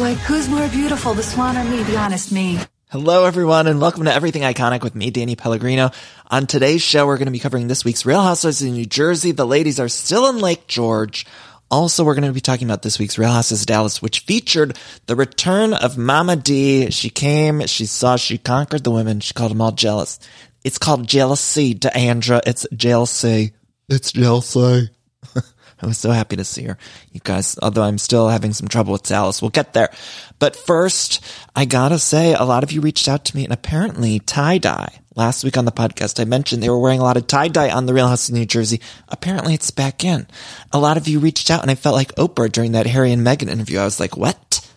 [0.00, 1.82] like, who's more beautiful, the swan or me?
[1.82, 2.58] The honest, me.
[2.90, 5.90] Hello, everyone, and welcome to Everything Iconic with me, Danny Pellegrino.
[6.30, 9.32] On today's show, we're going to be covering this week's Real Housewives in New Jersey.
[9.32, 11.26] The ladies are still in Lake George.
[11.70, 14.76] Also, we're going to be talking about this week's Real Housewives of Dallas, which featured
[15.04, 16.90] the return of Mama D.
[16.90, 19.20] She came, she saw, she conquered the women.
[19.20, 20.18] She called them all jealous.
[20.64, 22.40] It's called jealousy, D'Andra.
[22.46, 23.52] It's jealousy.
[23.90, 24.88] It's jealousy.
[25.82, 26.76] I was so happy to see her,
[27.12, 29.40] you guys, although I'm still having some trouble with Dallas.
[29.40, 29.88] We'll get there.
[30.38, 31.24] But first,
[31.56, 35.00] I gotta say, a lot of you reached out to me and apparently tie dye.
[35.16, 37.70] Last week on the podcast, I mentioned they were wearing a lot of tie dye
[37.70, 38.80] on the Real House of New Jersey.
[39.08, 40.26] Apparently it's back in.
[40.72, 43.26] A lot of you reached out and I felt like Oprah during that Harry and
[43.26, 43.78] Meghan interview.
[43.80, 44.70] I was like, what?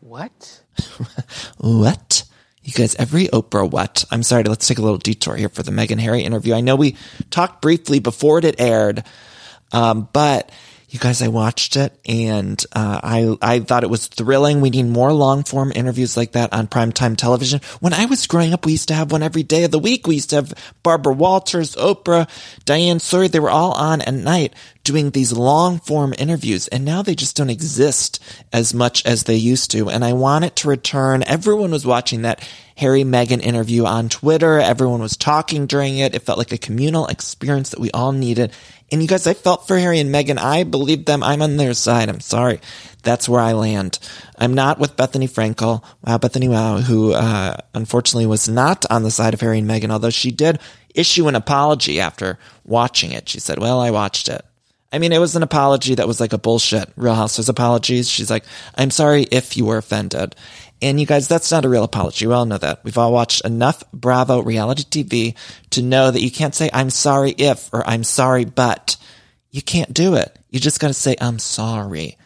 [0.00, 0.62] What?
[1.58, 2.24] What?
[2.62, 4.04] You guys, every Oprah what?
[4.10, 6.52] I'm sorry, let's take a little detour here for the Meghan Harry interview.
[6.52, 6.96] I know we
[7.30, 9.04] talked briefly before it aired
[9.72, 10.50] um, but
[10.88, 14.60] you guys, I watched it and uh, I I thought it was thrilling.
[14.60, 17.60] We need more long form interviews like that on primetime television.
[17.80, 20.06] When I was growing up, we used to have one every day of the week.
[20.06, 22.28] We used to have Barbara Walters, Oprah,
[22.64, 23.26] Diane Sawyer.
[23.26, 27.36] They were all on at night doing these long form interviews, and now they just
[27.36, 29.90] don't exist as much as they used to.
[29.90, 31.24] And I want it to return.
[31.26, 34.60] Everyone was watching that Harry Meghan interview on Twitter.
[34.60, 36.14] Everyone was talking during it.
[36.14, 38.52] It felt like a communal experience that we all needed.
[38.92, 40.38] And you guys, I felt for Harry and Meghan.
[40.38, 41.22] I believe them.
[41.22, 42.08] I'm on their side.
[42.08, 42.60] I'm sorry.
[43.02, 43.98] That's where I land.
[44.38, 45.82] I'm not with Bethenny Frankel.
[46.04, 49.90] Wow, Bethenny Wow, who, uh, unfortunately was not on the side of Harry and Meghan,
[49.90, 50.60] although she did
[50.94, 53.28] issue an apology after watching it.
[53.28, 54.44] She said, well, I watched it.
[54.92, 58.08] I mean, it was an apology that was like a bullshit Real Housewives apologies.
[58.08, 58.44] She's like,
[58.76, 60.36] I'm sorry if you were offended.
[60.82, 62.26] And you guys, that's not a real apology.
[62.26, 62.84] We all know that.
[62.84, 65.34] We've all watched enough Bravo reality TV
[65.70, 68.96] to know that you can't say, I'm sorry if, or I'm sorry, but
[69.50, 70.38] you can't do it.
[70.50, 72.18] You just got to say, I'm sorry.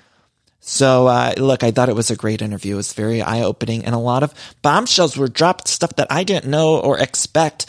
[0.58, 2.74] So, uh, look, I thought it was a great interview.
[2.74, 6.24] It was very eye opening and a lot of bombshells were dropped, stuff that I
[6.24, 7.66] didn't know or expect.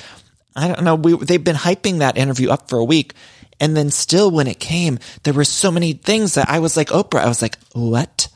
[0.56, 0.96] I don't know.
[0.96, 3.14] We, they've been hyping that interview up for a week.
[3.59, 6.90] And then still when it came, there were so many things that I was like,
[6.90, 8.28] Oprah, I was like, what?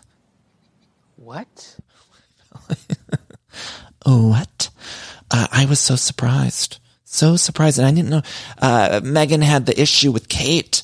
[1.15, 1.75] What?
[4.05, 4.69] what?
[5.31, 6.79] Uh, I was so surprised.
[7.03, 7.79] So surprised.
[7.79, 8.21] And I didn't know,
[8.61, 10.83] uh, Meghan had the issue with Kate.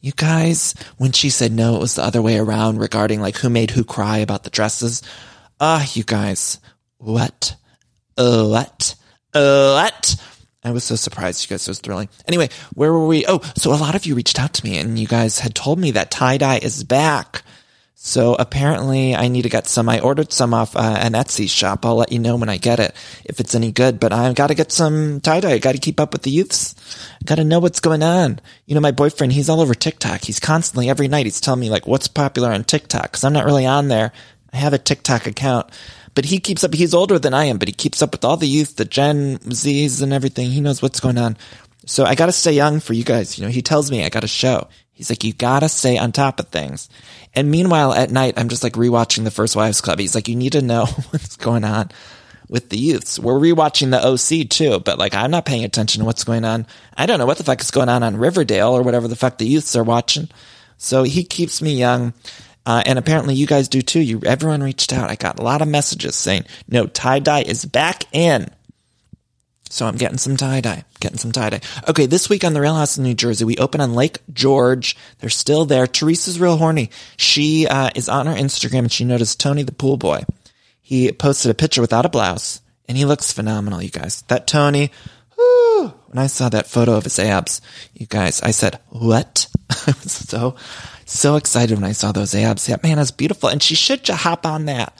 [0.00, 3.48] You guys, when she said no, it was the other way around regarding like who
[3.48, 5.02] made who cry about the dresses.
[5.60, 6.58] Ah, uh, you guys,
[6.98, 7.54] what?
[8.16, 8.96] What?
[9.32, 10.16] What?
[10.64, 11.44] I was so surprised.
[11.44, 12.08] You guys, it was thrilling.
[12.28, 13.24] Anyway, where were we?
[13.26, 15.78] Oh, so a lot of you reached out to me and you guys had told
[15.78, 17.42] me that tie dye is back.
[18.04, 19.88] So apparently I need to get some.
[19.88, 21.86] I ordered some off uh, an Etsy shop.
[21.86, 24.48] I'll let you know when I get it if it's any good, but I've got
[24.48, 25.52] to get some tie dye.
[25.52, 26.74] I got to keep up with the youths.
[27.24, 28.40] Got to know what's going on.
[28.66, 30.22] You know, my boyfriend, he's all over TikTok.
[30.24, 33.44] He's constantly every night he's telling me like what's popular on TikTok cuz I'm not
[33.44, 34.10] really on there.
[34.52, 35.70] I have a TikTok account,
[36.16, 36.74] but he keeps up.
[36.74, 39.38] He's older than I am, but he keeps up with all the youth, the Gen
[39.38, 40.50] Zs and everything.
[40.50, 41.36] He knows what's going on.
[41.86, 43.38] So I got to stay young for you guys.
[43.38, 44.66] You know, he tells me I got to show.
[44.92, 46.88] He's like, you gotta stay on top of things.
[47.34, 49.98] And meanwhile, at night, I'm just like rewatching the First Wives Club.
[49.98, 51.90] He's like, you need to know what's going on
[52.48, 53.18] with the youths.
[53.18, 56.66] We're rewatching the OC too, but like, I'm not paying attention to what's going on.
[56.96, 59.38] I don't know what the fuck is going on on Riverdale or whatever the fuck
[59.38, 60.28] the youths are watching.
[60.76, 62.12] So he keeps me young.
[62.64, 64.00] Uh, and apparently you guys do too.
[64.00, 65.10] You, everyone reached out.
[65.10, 68.48] I got a lot of messages saying, no, tie dye is back in.
[69.72, 71.60] So I'm getting some tie dye, getting some tie dye.
[71.88, 74.98] Okay, this week on the Real House in New Jersey, we open on Lake George.
[75.18, 75.86] They're still there.
[75.86, 76.90] Teresa's real horny.
[77.16, 80.24] She uh, is on her Instagram and she noticed Tony the pool boy.
[80.82, 84.20] He posted a picture without a blouse and he looks phenomenal, you guys.
[84.28, 84.90] That Tony,
[85.36, 87.62] when I saw that photo of his abs,
[87.94, 89.46] you guys, I said, what?
[89.70, 90.54] I was so,
[91.06, 92.66] so excited when I saw those abs.
[92.66, 94.94] That man is beautiful and she should just hop on that.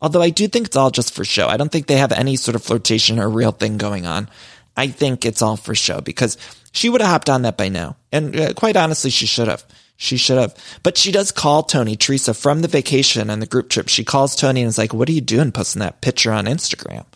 [0.00, 1.48] Although I do think it's all just for show.
[1.48, 4.28] I don't think they have any sort of flirtation or real thing going on.
[4.76, 6.36] I think it's all for show because
[6.72, 7.96] she would have hopped on that by now.
[8.12, 9.64] And uh, quite honestly, she should have.
[9.96, 10.54] She should have.
[10.82, 13.88] But she does call Tony, Teresa, from the vacation and the group trip.
[13.88, 17.06] She calls Tony and is like, what are you doing posting that picture on Instagram?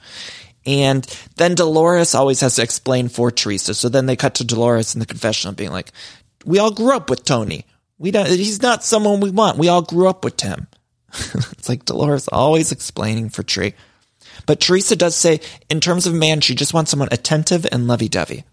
[0.64, 1.04] And
[1.36, 3.74] then Dolores always has to explain for Teresa.
[3.74, 5.92] So then they cut to Dolores in the confessional being like,
[6.46, 7.66] we all grew up with Tony.
[7.98, 9.58] We don't, he's not someone we want.
[9.58, 10.66] We all grew up with him.
[11.34, 13.74] it's like Dolores always explaining for Tree.
[14.46, 18.08] But Teresa does say, in terms of man, she just wants someone attentive and lovey
[18.08, 18.44] dovey.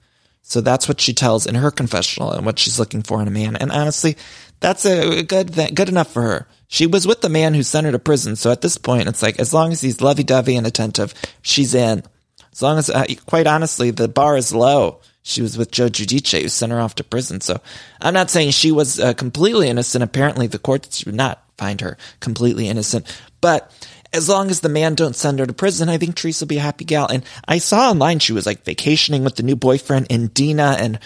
[0.41, 3.31] So that's what she tells in her confessional and what she's looking for in a
[3.31, 3.55] man.
[3.57, 4.15] And honestly,
[4.59, 6.47] that's a good good enough for her.
[6.67, 8.35] She was with the man who sent her to prison.
[8.35, 11.73] So at this point, it's like, as long as he's lovey dovey and attentive, she's
[11.73, 12.03] in.
[12.51, 14.99] As long as, uh, quite honestly, the bar is low.
[15.21, 17.41] She was with Joe Giudice, who sent her off to prison.
[17.41, 17.61] So
[18.01, 20.03] I'm not saying she was uh, completely innocent.
[20.03, 23.05] Apparently, the courts would not find her completely innocent.
[23.41, 23.71] But
[24.13, 26.57] as long as the man don't send her to prison, I think Teresa will be
[26.57, 27.07] a happy gal.
[27.07, 30.99] And I saw online she was like vacationing with the new boyfriend and Dina and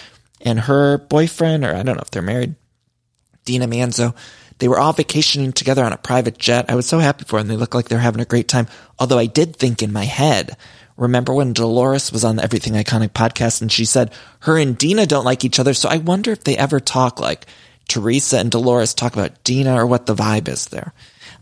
[0.44, 2.56] and her boyfriend, or I don't know if they're married,
[3.45, 4.15] Dina Manzo.
[4.57, 6.65] They were all vacationing together on a private jet.
[6.69, 7.48] I was so happy for them.
[7.48, 8.68] They look like they're having a great time.
[9.00, 10.56] Although I did think in my head,
[10.98, 14.12] remember when Dolores was on the Everything Iconic podcast and she said
[14.42, 15.74] her and Dina don't like each other.
[15.74, 17.48] So I wonder if they ever talk like
[17.91, 20.93] Teresa and Dolores talk about Dina or what the vibe is there.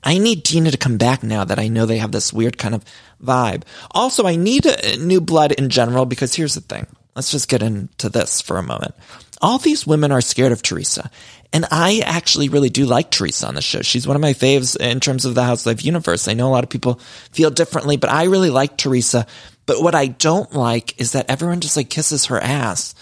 [0.04, 2.74] I need Dina to come back now that I know they have this weird kind
[2.74, 2.84] of
[3.24, 3.66] vibe.
[3.92, 6.88] Also, I need uh, new blood in general because here's the thing.
[7.16, 8.96] Let's just get into this for a moment.
[9.44, 11.12] All these women are scared of Teresa.
[11.54, 13.84] And I actually really do like Teresa on the show.
[13.84, 16.28] She's one of my faves in terms of the Housewife universe.
[16.28, 17.00] I know a lot of people
[17.32, 19.28] feel differently, but I really like Teresa.
[19.68, 22.96] But what I don't like is that everyone just like kisses her ass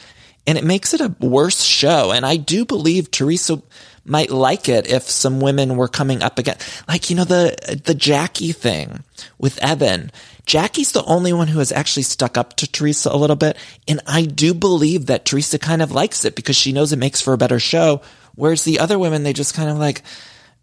[0.48, 2.12] and it makes it a worse show.
[2.12, 3.62] And I do believe Teresa
[4.06, 6.56] might like it if some women were coming up again.
[6.88, 9.04] Like, you know, the, the Jackie thing
[9.38, 10.10] with Evan.
[10.46, 13.58] Jackie's the only one who has actually stuck up to Teresa a little bit.
[13.86, 17.20] And I do believe that Teresa kind of likes it because she knows it makes
[17.20, 18.02] for a better show.
[18.36, 20.02] Whereas the other women, they just kind of like,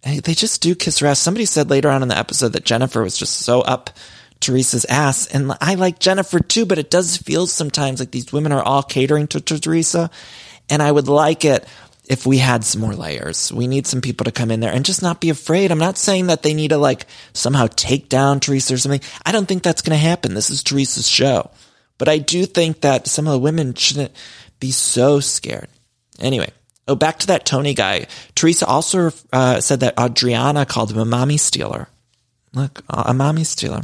[0.03, 1.19] they just do kiss her ass.
[1.19, 3.91] Somebody said later on in the episode that Jennifer was just so up
[4.45, 5.27] Teresa's ass.
[5.27, 8.83] And I like Jennifer too, but it does feel sometimes like these women are all
[8.83, 10.11] catering to, to Teresa.
[10.69, 11.67] And I would like it
[12.09, 13.53] if we had some more layers.
[13.53, 15.71] We need some people to come in there and just not be afraid.
[15.71, 19.01] I'm not saying that they need to like somehow take down Teresa or something.
[19.25, 20.35] I don't think that's going to happen.
[20.35, 21.51] This is Teresa's show.
[21.97, 24.13] But I do think that some of the women shouldn't
[24.61, 25.69] be so scared.
[26.21, 26.51] Anyway.
[26.87, 28.07] Oh, back to that Tony guy.
[28.35, 31.89] Teresa also uh, said that Adriana called him a mommy stealer.
[32.53, 33.83] Look, a mommy stealer.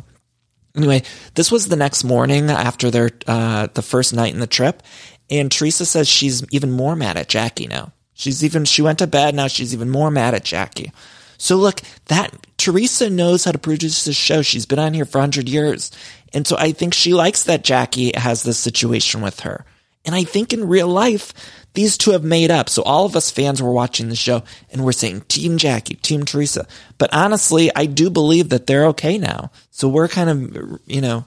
[0.76, 1.02] Anyway,
[1.34, 4.82] this was the next morning after their uh, the first night in the trip,
[5.30, 7.92] and Teresa says she's even more mad at Jackie now.
[8.20, 9.34] She's even, she went to bed.
[9.34, 10.92] Now she's even more mad at Jackie.
[11.38, 14.42] So look, that Teresa knows how to produce this show.
[14.42, 15.90] She's been on here for 100 years.
[16.34, 19.64] And so I think she likes that Jackie has this situation with her.
[20.04, 21.32] And I think in real life,
[21.74, 22.68] these two have made up.
[22.68, 26.24] So all of us fans were watching the show and we're saying Team Jackie, Team
[26.24, 26.66] Teresa.
[26.98, 29.50] But honestly, I do believe that they're okay now.
[29.70, 31.24] So we're kind of, you know,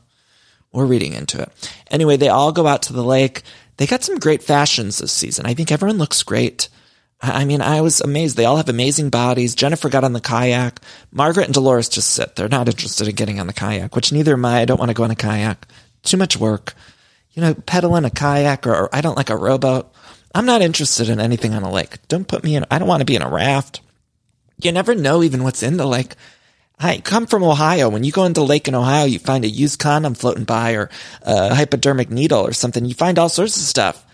[0.72, 1.72] we're reading into it.
[1.92, 3.44] Anyway, they all go out to the lake.
[3.78, 5.46] They got some great fashions this season.
[5.46, 6.70] I think everyone looks great.
[7.22, 8.36] I mean, I was amazed.
[8.36, 9.56] They all have amazing bodies.
[9.56, 10.82] Jennifer got on the kayak.
[11.10, 12.36] Margaret and Dolores just sit.
[12.36, 14.62] They're not interested in getting on the kayak, which neither am I.
[14.62, 15.66] I don't want to go on a kayak.
[16.02, 16.74] Too much work.
[17.32, 19.90] You know, pedaling a kayak or, or I don't like a rowboat.
[20.34, 22.08] I'm not interested in anything on a lake.
[22.08, 23.82] Don't put me in, I don't want to be in a raft.
[24.62, 26.16] You never know even what's in the lake.
[26.80, 27.90] I come from Ohio.
[27.90, 30.90] When you go into lake in Ohio, you find a used condom floating by or
[31.22, 32.86] a hypodermic needle or something.
[32.86, 34.06] You find all sorts of stuff.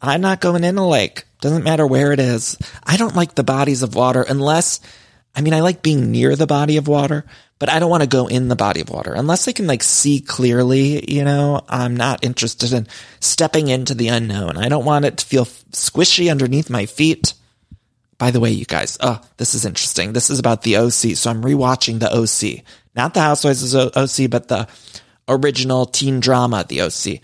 [0.00, 1.24] I'm not going in a lake.
[1.40, 2.56] Doesn't matter where it is.
[2.84, 4.80] I don't like the bodies of water unless,
[5.36, 7.26] I mean, I like being near the body of water,
[7.58, 9.82] but I don't want to go in the body of water unless I can like
[9.82, 12.86] see clearly, you know, I'm not interested in
[13.20, 14.56] stepping into the unknown.
[14.56, 17.34] I don't want it to feel squishy underneath my feet.
[18.16, 20.14] By the way, you guys, oh, this is interesting.
[20.14, 21.16] This is about the OC.
[21.16, 22.64] So I'm rewatching the OC,
[22.94, 24.66] not the Housewives OC, but the
[25.28, 27.20] original teen drama, the OC.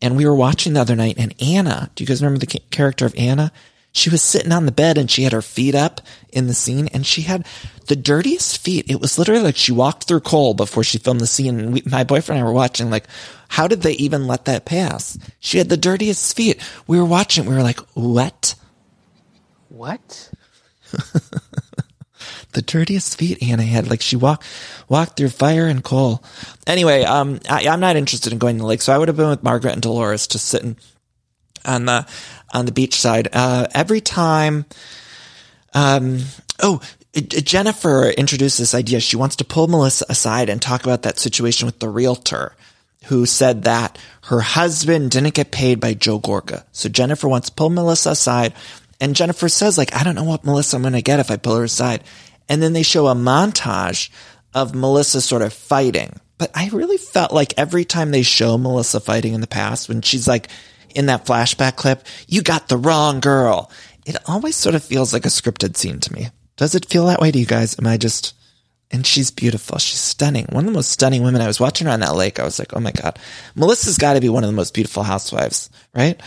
[0.00, 3.04] And we were watching the other night and Anna, do you guys remember the character
[3.04, 3.52] of Anna?
[3.92, 6.00] She was sitting on the bed and she had her feet up
[6.32, 7.46] in the scene and she had
[7.86, 8.88] the dirtiest feet.
[8.88, 11.58] It was literally like she walked through coal before she filmed the scene.
[11.58, 13.06] And we, my boyfriend and I were watching like,
[13.48, 15.18] how did they even let that pass?
[15.40, 16.62] She had the dirtiest feet.
[16.86, 17.46] We were watching.
[17.46, 18.54] We were like, what?
[19.68, 20.30] What?
[22.52, 23.88] the dirtiest feet Anna had.
[23.90, 24.46] Like she walked
[24.88, 26.22] walked through fire and coal.
[26.66, 29.16] Anyway, um, I, am not interested in going to the lake, so I would have
[29.16, 30.76] been with Margaret and Dolores, just sitting
[31.64, 32.06] on the
[32.52, 33.28] on the beach side.
[33.32, 34.66] Uh, every time,
[35.74, 36.20] um,
[36.60, 36.80] oh.
[37.12, 39.00] Jennifer introduced this idea.
[39.00, 42.54] She wants to pull Melissa aside and talk about that situation with the realtor
[43.06, 46.62] who said that her husband didn't get paid by Joe Gorga.
[46.70, 48.52] So Jennifer wants to pull Melissa aside
[49.00, 51.36] and Jennifer says like, I don't know what Melissa I'm going to get if I
[51.36, 52.04] pull her aside.
[52.48, 54.10] And then they show a montage
[54.54, 59.00] of Melissa sort of fighting But I really felt like every time they show Melissa
[59.00, 60.48] fighting in the past, when she's like
[60.94, 63.70] in that flashback clip, you got the wrong girl.
[64.06, 66.28] It always sort of feels like a scripted scene to me.
[66.56, 67.78] Does it feel that way to you guys?
[67.78, 68.34] Am I just,
[68.90, 69.78] and she's beautiful.
[69.78, 70.46] She's stunning.
[70.50, 71.40] One of the most stunning women.
[71.40, 72.38] I was watching her on that lake.
[72.38, 73.18] I was like, oh my God.
[73.54, 76.20] Melissa's got to be one of the most beautiful housewives, right?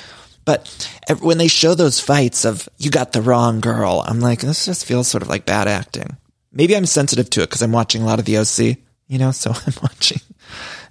[0.46, 0.90] But
[1.22, 4.86] when they show those fights of you got the wrong girl, I'm like, this just
[4.86, 6.18] feels sort of like bad acting.
[6.52, 8.78] Maybe I'm sensitive to it because I'm watching a lot of the OC,
[9.08, 10.22] you know, so I'm watching,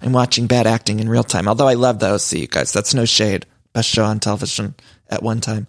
[0.01, 1.47] I'm watching bad acting in real time.
[1.47, 2.73] Although I love the OC, you guys.
[2.73, 3.45] That's no shade.
[3.73, 4.75] Best show on television
[5.09, 5.67] at one time.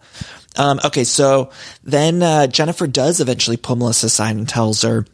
[0.57, 1.05] Um, okay.
[1.05, 1.51] So
[1.83, 5.07] then, uh, Jennifer does eventually pull Melissa aside and tells her,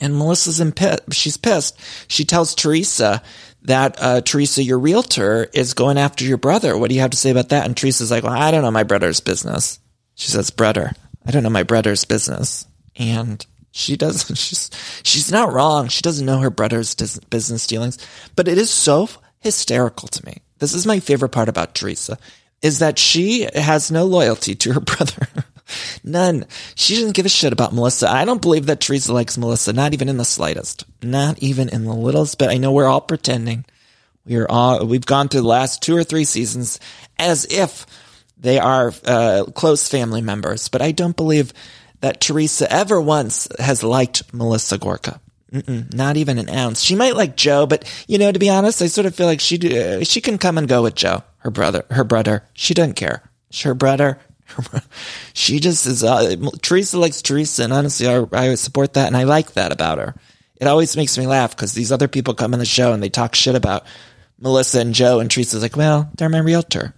[0.00, 1.00] and Melissa's in pit.
[1.12, 1.78] She's pissed.
[2.08, 3.22] She tells Teresa
[3.62, 6.76] that uh, Teresa, your realtor, is going after your brother.
[6.76, 7.64] What do you have to say about that?
[7.64, 9.78] And Teresa's like, well, I don't know my brother's business.
[10.14, 10.92] She says, brother,
[11.26, 12.66] I don't know my brother's business.
[12.96, 14.70] And she doesn't, she's,
[15.02, 15.88] she's not wrong.
[15.88, 17.98] She doesn't know her brother's business dealings,
[18.36, 19.08] but it is so
[19.40, 20.38] hysterical to me.
[20.72, 22.18] This is my favorite part about Teresa
[22.62, 25.28] is that she has no loyalty to her brother.
[26.02, 26.46] None.
[26.74, 28.10] She doesn't give a shit about Melissa.
[28.10, 30.84] I don't believe that Teresa likes Melissa, not even in the slightest.
[31.02, 32.48] Not even in the littlest bit.
[32.48, 33.64] I know we're all pretending.
[34.24, 36.80] We are all, we've gone through the last two or three seasons
[37.18, 37.86] as if
[38.38, 41.52] they are uh, close family members, but I don't believe
[42.00, 45.20] that Teresa ever once has liked Melissa Gorga.
[45.54, 46.80] Mm-mm, not even an ounce.
[46.80, 49.38] She might like Joe, but you know, to be honest, I sort of feel like
[49.38, 52.42] she uh, she can come and go with Joe, her brother, her brother.
[52.54, 53.22] She doesn't care.
[53.62, 54.18] Her brother,
[55.32, 56.02] she just is.
[56.02, 59.98] Uh, Teresa likes Teresa, and honestly, I, I support that, and I like that about
[59.98, 60.16] her.
[60.56, 63.08] It always makes me laugh because these other people come on the show and they
[63.08, 63.86] talk shit about
[64.40, 66.94] Melissa and Joe, and Teresa's like, "Well, they're my realtor."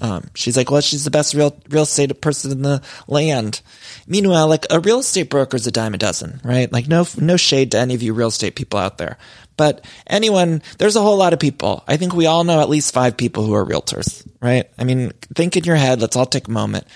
[0.00, 3.62] Um, she's like, "Well, she's the best real real estate person in the land."
[4.06, 6.70] Meanwhile, like a real estate broker is a dime a dozen, right?
[6.70, 9.16] Like no no shade to any of you real estate people out there,
[9.56, 11.82] but anyone, there's a whole lot of people.
[11.88, 14.68] I think we all know at least five people who are realtors, right?
[14.78, 16.00] I mean, think in your head.
[16.00, 16.86] Let's all take a moment.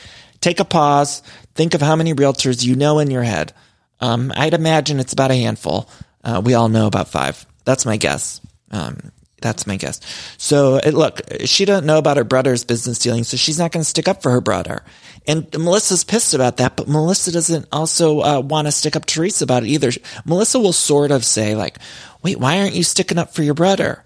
[0.41, 1.23] Take a pause.
[1.55, 3.53] Think of how many realtors you know in your head.
[4.01, 5.89] Um, I'd imagine it's about a handful.
[6.23, 7.45] Uh, we all know about five.
[7.65, 8.41] That's my guess.
[8.71, 10.01] Um, that's my guess.
[10.39, 13.89] So look, she doesn't know about her brother's business dealings, so she's not going to
[13.89, 14.83] stick up for her brother.
[15.27, 19.45] And Melissa's pissed about that, but Melissa doesn't also uh, want to stick up Teresa
[19.45, 19.91] about it either.
[20.25, 21.79] Melissa will sort of say like,
[22.23, 24.05] wait, why aren't you sticking up for your brother?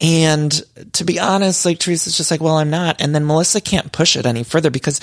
[0.00, 0.50] And
[0.94, 3.00] to be honest, like Teresa's just like, well, I'm not.
[3.00, 5.00] And then Melissa can't push it any further because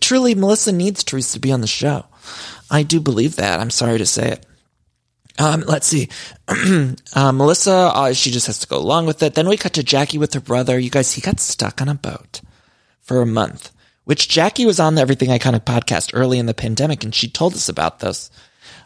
[0.00, 2.04] truly Melissa needs Teresa to be on the show.
[2.70, 3.60] I do believe that.
[3.60, 4.46] I'm sorry to say it.
[5.38, 6.08] Um, let's see.
[6.48, 9.34] uh, Melissa, uh, she just has to go along with it.
[9.34, 10.78] Then we cut to Jackie with her brother.
[10.78, 12.40] You guys, he got stuck on a boat
[13.00, 13.72] for a month,
[14.04, 17.54] which Jackie was on the Everything Iconic podcast early in the pandemic, and she told
[17.54, 18.30] us about this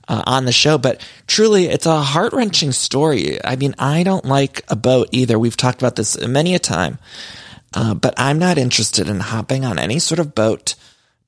[0.08, 0.78] uh, on the show.
[0.78, 3.44] But truly, it's a heart wrenching story.
[3.44, 5.38] I mean, I don't like a boat either.
[5.38, 6.98] We've talked about this many a time,
[7.74, 10.76] uh, but I'm not interested in hopping on any sort of boat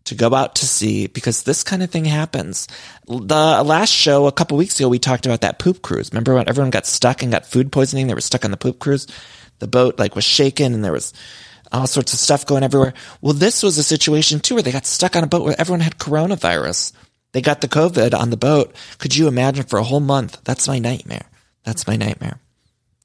[0.04, 2.66] to go out to sea because this kind of thing happens.
[3.06, 6.10] The last show a couple weeks ago, we talked about that poop cruise.
[6.12, 8.06] Remember when everyone got stuck and got food poisoning?
[8.06, 9.06] They were stuck on the poop cruise.
[9.58, 11.12] The boat like was shaken and there was
[11.72, 12.94] all sorts of stuff going everywhere.
[13.20, 15.80] Well, this was a situation too where they got stuck on a boat where everyone
[15.80, 16.92] had coronavirus.
[17.32, 18.74] They got the COVID on the boat.
[18.98, 20.40] Could you imagine for a whole month?
[20.44, 21.26] That's my nightmare.
[21.62, 22.40] That's my nightmare.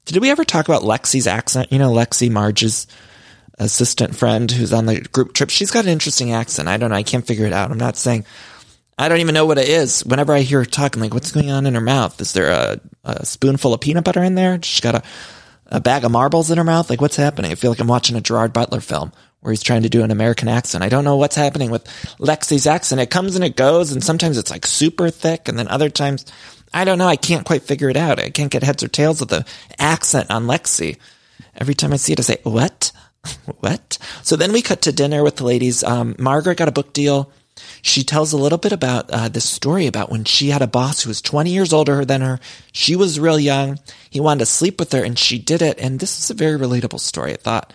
[0.05, 1.71] Did we ever talk about Lexi's accent?
[1.71, 2.87] You know, Lexi Marge's
[3.57, 5.49] assistant friend who's on the group trip.
[5.49, 6.67] She's got an interesting accent.
[6.67, 6.95] I don't know.
[6.95, 7.71] I can't figure it out.
[7.71, 8.25] I'm not saying,
[8.97, 10.05] I don't even know what it is.
[10.05, 12.19] Whenever I hear her talking, like, what's going on in her mouth?
[12.21, 14.59] Is there a, a spoonful of peanut butter in there?
[14.63, 15.03] She's got a,
[15.67, 16.89] a bag of marbles in her mouth.
[16.89, 17.51] Like, what's happening?
[17.51, 20.11] I feel like I'm watching a Gerard Butler film where he's trying to do an
[20.11, 20.83] American accent.
[20.83, 21.85] I don't know what's happening with
[22.19, 23.01] Lexi's accent.
[23.01, 26.25] It comes and it goes, and sometimes it's like super thick, and then other times,
[26.73, 27.07] I don't know.
[27.07, 28.19] I can't quite figure it out.
[28.19, 29.45] I can't get heads or tails of the
[29.77, 30.97] accent on Lexi.
[31.55, 32.91] Every time I see it, I say, what?
[33.59, 33.97] what?
[34.23, 35.83] So then we cut to dinner with the ladies.
[35.83, 37.31] Um, Margaret got a book deal.
[37.81, 41.01] She tells a little bit about uh, this story about when she had a boss
[41.01, 42.39] who was 20 years older than her.
[42.73, 43.79] She was real young.
[44.09, 45.79] He wanted to sleep with her and she did it.
[45.79, 47.33] And this is a very relatable story.
[47.33, 47.73] I thought,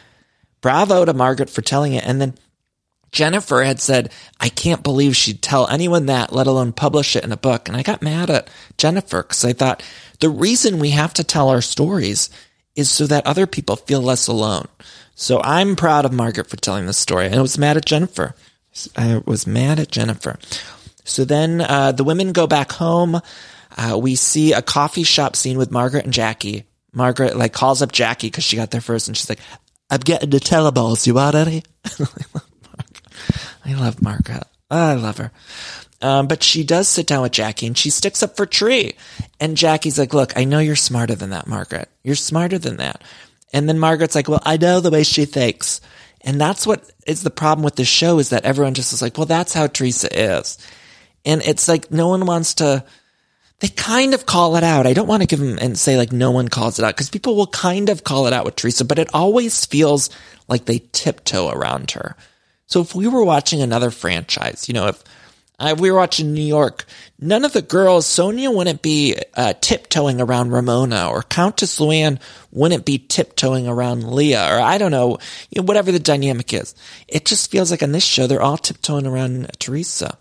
[0.61, 2.05] bravo to Margaret for telling it.
[2.05, 2.35] And then
[3.13, 7.33] Jennifer had said, I can't believe she'd tell anyone that, let alone publish it in
[7.33, 7.69] a book.
[7.69, 9.83] And I got mad at Jennifer because I thought
[10.21, 12.31] the reason we have to tell our stories
[12.77, 14.69] is so that other people feel less alone.
[15.21, 17.27] So I'm proud of Margaret for telling this story.
[17.27, 18.35] And I was mad at Jennifer.
[18.97, 20.39] I was mad at Jennifer.
[21.05, 23.21] So then uh, the women go back home.
[23.77, 26.65] Uh, we see a coffee shop scene with Margaret and Jackie.
[26.95, 29.41] Margaret like calls up Jackie because she got there first, and she's like,
[29.91, 31.07] "I'm getting the teleballs.
[31.07, 32.07] You already?" I
[33.69, 33.77] mean?
[33.77, 34.45] I love Margaret.
[34.71, 35.33] I love her.
[36.01, 38.95] Um, but she does sit down with Jackie and she sticks up for Tree.
[39.39, 41.91] And Jackie's like, look, I know you're smarter than that, Margaret.
[42.03, 43.03] You're smarter than that.
[43.53, 45.81] And then Margaret's like, well, I know the way she thinks.
[46.23, 49.17] And that's what is the problem with the show is that everyone just is like,
[49.17, 50.09] well, that's how Teresa
[50.41, 50.59] is.
[51.25, 52.85] And it's like no one wants to,
[53.61, 54.87] they kind of call it out.
[54.87, 57.11] I don't want to give them and say like no one calls it out because
[57.11, 60.11] people will kind of call it out with Teresa, but it always feels
[60.49, 62.17] like they tiptoe around her.
[62.67, 65.03] So if we were watching another franchise, you know, if
[65.79, 66.87] we were watching New York,
[67.19, 72.19] none of the girls, Sonja wouldn't be uh, tiptoeing around Ramona or Countess Luann
[72.51, 75.19] wouldn't be tiptoeing around Leah or I don't know,
[75.51, 76.75] you know, whatever the dynamic is.
[77.09, 80.17] It just feels like on this show, they're all tiptoeing around Teresa.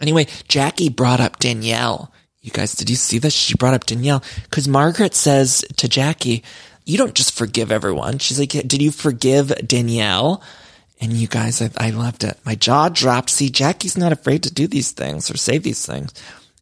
[0.00, 2.12] Anyway, Jackie brought up Danielle.
[2.40, 3.34] You guys, did you see this?
[3.34, 6.44] She brought up Danielle because Margaret says to Jackie,
[6.86, 8.18] you don't just forgive everyone.
[8.18, 10.42] She's like, did you forgive Danielle?
[11.00, 12.38] And you guys, I, I loved it.
[12.44, 13.30] My jaw dropped.
[13.30, 16.12] See, Jackie's not afraid to do these things or say these things.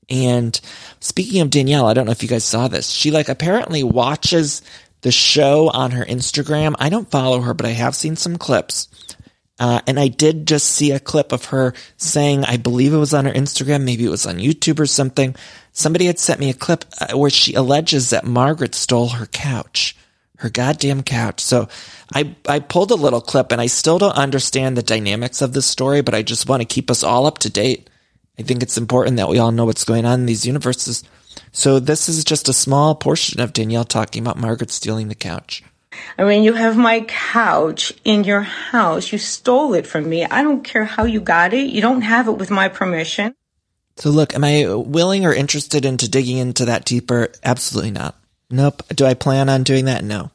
[0.09, 0.59] And
[1.01, 2.91] speaking of Danielle, I don't know if you guys saw this.
[2.91, 4.63] She like apparently watches
[5.03, 6.75] the show on her Instagram.
[6.79, 8.89] I don't follow her, but I have seen some clips.
[9.59, 13.15] Uh, and I did just see a clip of her saying, I believe it was
[13.15, 15.35] on her Instagram, maybe it was on YouTube or something.
[15.73, 19.97] Somebody had sent me a clip uh, where she alleges that Margaret stole her couch,
[20.37, 21.41] her goddamn couch.
[21.41, 21.69] So
[22.15, 25.67] I, I pulled a little clip and I still don't understand the dynamics of this
[25.67, 27.89] story, but I just want to keep us all up to date.
[28.39, 31.05] I think it's important that we all know what's going on in these universes.
[31.53, 35.63] So this is just a small portion of Danielle talking about Margaret stealing the couch.
[36.19, 39.11] I mean, you have my couch in your house.
[39.11, 40.25] You stole it from me.
[40.25, 41.71] I don't care how you got it.
[41.71, 43.35] You don't have it with my permission.
[43.97, 47.33] So look, am I willing or interested into digging into that deeper?
[47.43, 48.15] Absolutely not.
[48.51, 48.83] Nope.
[48.89, 50.05] Do I plan on doing that?
[50.05, 50.31] No.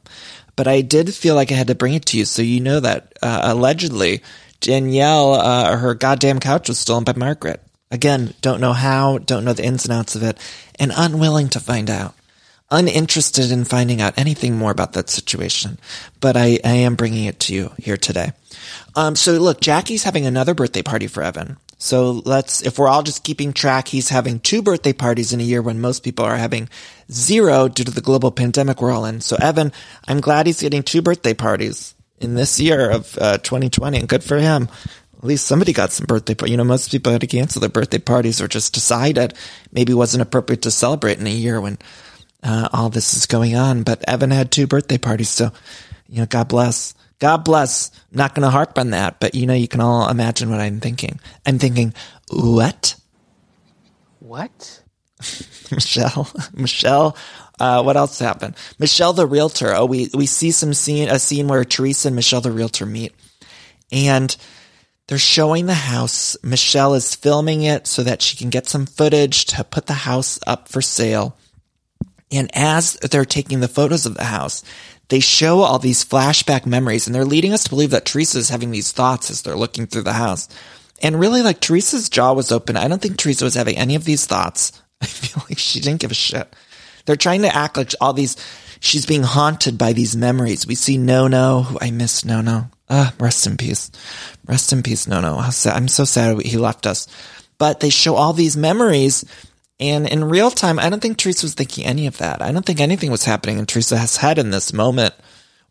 [0.54, 2.80] But I did feel like I had to bring it to you so you know
[2.80, 4.22] that uh, allegedly
[4.60, 7.62] Danielle, uh, her goddamn couch was stolen by Margaret.
[7.90, 10.38] Again, don't know how, don't know the ins and outs of it,
[10.78, 12.14] and unwilling to find out
[12.72, 15.78] uninterested in finding out anything more about that situation,
[16.20, 18.32] but I, I am bringing it to you here today.
[18.96, 21.58] Um, so look, Jackie's having another birthday party for Evan.
[21.82, 25.42] So let's, if we're all just keeping track, he's having two birthday parties in a
[25.42, 26.68] year when most people are having
[27.10, 29.20] zero due to the global pandemic we're all in.
[29.20, 29.72] So Evan,
[30.06, 34.22] I'm glad he's getting two birthday parties in this year of uh, 2020 and good
[34.22, 34.68] for him.
[35.18, 37.98] At least somebody got some birthday, you know, most people had to cancel their birthday
[37.98, 39.34] parties or just decided
[39.72, 41.78] maybe wasn't appropriate to celebrate in a year when
[42.44, 43.82] uh, all this is going on.
[43.82, 45.50] But Evan had two birthday parties, so
[46.08, 46.94] you know, God bless.
[47.22, 47.92] God bless.
[48.10, 50.58] I'm not going to harp on that, but you know, you can all imagine what
[50.58, 51.20] I'm thinking.
[51.46, 51.94] I'm thinking,
[52.32, 52.96] what?
[54.18, 54.82] What?
[55.70, 57.16] Michelle, Michelle,
[57.60, 58.56] uh, what else happened?
[58.80, 59.72] Michelle the realtor.
[59.72, 63.14] Oh, we, we see some scene, a scene where Teresa and Michelle the realtor meet
[63.92, 64.36] and
[65.06, 66.36] they're showing the house.
[66.42, 70.40] Michelle is filming it so that she can get some footage to put the house
[70.44, 71.36] up for sale.
[72.32, 74.64] And as they're taking the photos of the house,
[75.12, 78.48] they show all these flashback memories and they're leading us to believe that Teresa is
[78.48, 80.48] having these thoughts as they're looking through the house.
[81.02, 82.78] And really, like Teresa's jaw was open.
[82.78, 84.72] I don't think Teresa was having any of these thoughts.
[85.02, 86.56] I feel like she didn't give a shit.
[87.04, 88.38] They're trying to act like all these,
[88.80, 90.66] she's being haunted by these memories.
[90.66, 92.70] We see Nono, who I miss Nono.
[92.88, 93.90] Ah, rest in peace.
[94.46, 95.36] Rest in peace, Nono.
[95.36, 97.06] I'm so sad he left us.
[97.58, 99.26] But they show all these memories
[99.82, 102.40] and in real time, I don't think Teresa was thinking any of that.
[102.40, 105.12] I don't think anything was happening in Teresa's head in this moment,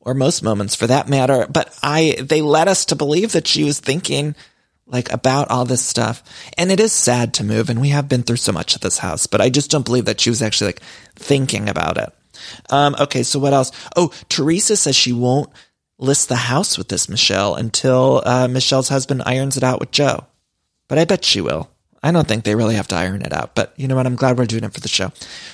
[0.02, 1.48] or most moments for that matter.
[1.50, 4.36] But I, they led us to believe that she was thinking
[4.86, 6.22] like about all this stuff.
[6.58, 8.98] And it is sad to move, and we have been through so much at this
[8.98, 10.82] house, but I just don't believe that she was actually like
[11.16, 12.14] thinking about it.
[12.70, 13.72] Um, okay, so what else?
[13.96, 15.50] Oh, Teresa says she won't
[16.00, 20.26] list the house with this Michelle until uh, Michelle's husband irons it out with Joe.
[20.90, 21.71] But I bet she will.
[22.04, 24.08] I don't think they really have to iron it out, but you know what?
[24.08, 25.12] I'm glad we're doing it for the show.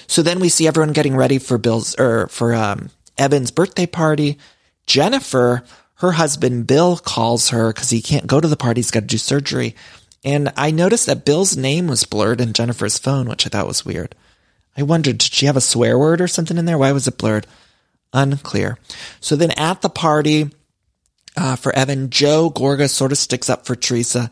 [0.07, 4.37] So then we see everyone getting ready for Bill's or for um, Evan's birthday party.
[4.85, 5.63] Jennifer,
[5.95, 8.79] her husband Bill, calls her because he can't go to the party.
[8.79, 9.75] He's got to do surgery.
[10.23, 13.85] And I noticed that Bill's name was blurred in Jennifer's phone, which I thought was
[13.85, 14.15] weird.
[14.77, 16.77] I wondered, did she have a swear word or something in there?
[16.77, 17.47] Why was it blurred?
[18.13, 18.77] Unclear.
[19.19, 20.49] So then at the party
[21.35, 24.29] uh, for Evan, Joe Gorga sort of sticks up for Teresa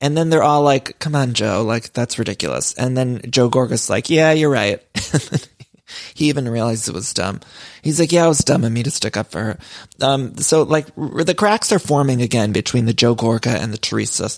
[0.00, 2.74] and then they're all like, come on, Joe, like, that's ridiculous.
[2.74, 4.80] And then Joe Gorga's like, yeah, you're right.
[6.14, 7.40] he even realized it was dumb.
[7.82, 9.58] He's like, yeah, it was dumb of me to stick up for her.
[10.00, 14.28] Um, so like the cracks are forming again between the Joe Gorga and the Teresa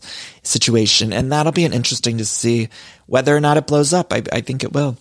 [0.42, 1.12] situation.
[1.12, 2.68] And that'll be an interesting to see
[3.06, 4.12] whether or not it blows up.
[4.12, 4.96] I, I think it will.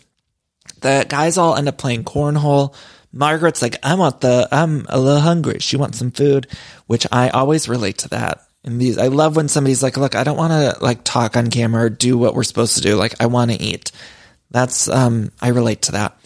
[0.81, 2.73] The guys all end up playing cornhole.
[3.11, 5.59] Margaret's like, I want the, I'm a little hungry.
[5.59, 6.47] She wants some food,
[6.87, 8.45] which I always relate to that.
[8.63, 11.49] And these, I love when somebody's like, look, I don't want to like talk on
[11.49, 12.95] camera or do what we're supposed to do.
[12.95, 13.91] Like, I want to eat.
[14.51, 16.19] That's, um, I relate to that.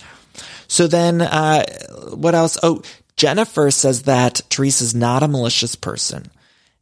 [0.67, 1.65] So then, uh,
[2.13, 2.57] what else?
[2.63, 2.81] Oh,
[3.15, 6.31] Jennifer says that Teresa's not a malicious person.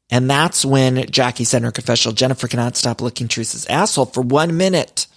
[0.10, 4.58] And that's when Jackie in her confessional, Jennifer cannot stop licking Teresa's asshole for one
[4.58, 5.08] minute.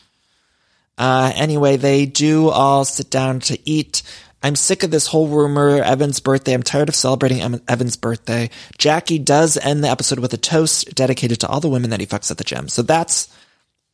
[0.97, 4.03] Uh, anyway, they do all sit down to eat.
[4.45, 5.83] I'm sick of this whole rumor.
[5.83, 6.53] Evan's birthday.
[6.53, 8.51] I'm tired of celebrating Evan's birthday.
[8.77, 12.07] Jackie does end the episode with a toast dedicated to all the women that he
[12.07, 12.69] fucks at the gym.
[12.69, 13.35] So that's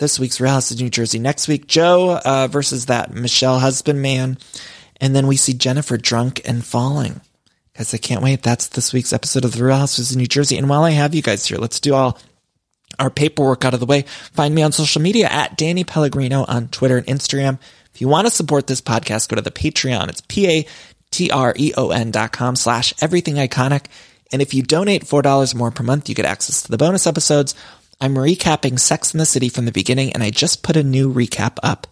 [0.00, 1.20] this week's Real House New Jersey.
[1.20, 4.38] Next week, Joe uh, versus that Michelle husband man.
[5.00, 7.20] And then we see Jennifer drunk and falling.
[7.76, 8.42] Guys, I can't wait.
[8.42, 10.58] That's this week's episode of The Real Houses of New Jersey.
[10.58, 12.18] And while I have you guys here, let's do all
[12.98, 14.02] our paperwork out of the way.
[14.32, 17.60] Find me on social media at Danny Pellegrino on Twitter and Instagram.
[17.94, 20.08] If you want to support this podcast, go to the Patreon.
[20.08, 23.86] It's P-A-T-R-E-O-N dot com slash everything iconic.
[24.32, 27.54] And if you donate $4 more per month, you get access to the bonus episodes.
[28.00, 31.12] I'm recapping Sex in the City from the beginning, and I just put a new
[31.12, 31.86] recap up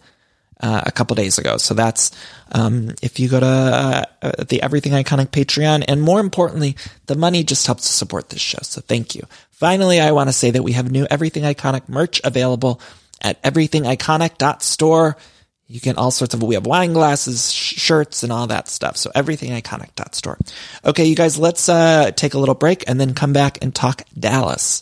[0.61, 1.57] uh, a couple days ago.
[1.57, 2.11] So that's
[2.51, 7.43] um, if you go to uh, the Everything Iconic Patreon, and more importantly, the money
[7.43, 8.59] just helps to support this show.
[8.61, 9.23] So thank you.
[9.51, 12.81] Finally, I want to say that we have new Everything Iconic merch available
[13.21, 15.17] at everythingiconic.store.
[15.69, 18.97] You get all sorts of, we have wine glasses, sh- shirts, and all that stuff.
[18.97, 20.39] So everythingiconic.store.
[20.83, 24.01] Okay, you guys, let's uh, take a little break and then come back and talk
[24.17, 24.81] Dallas.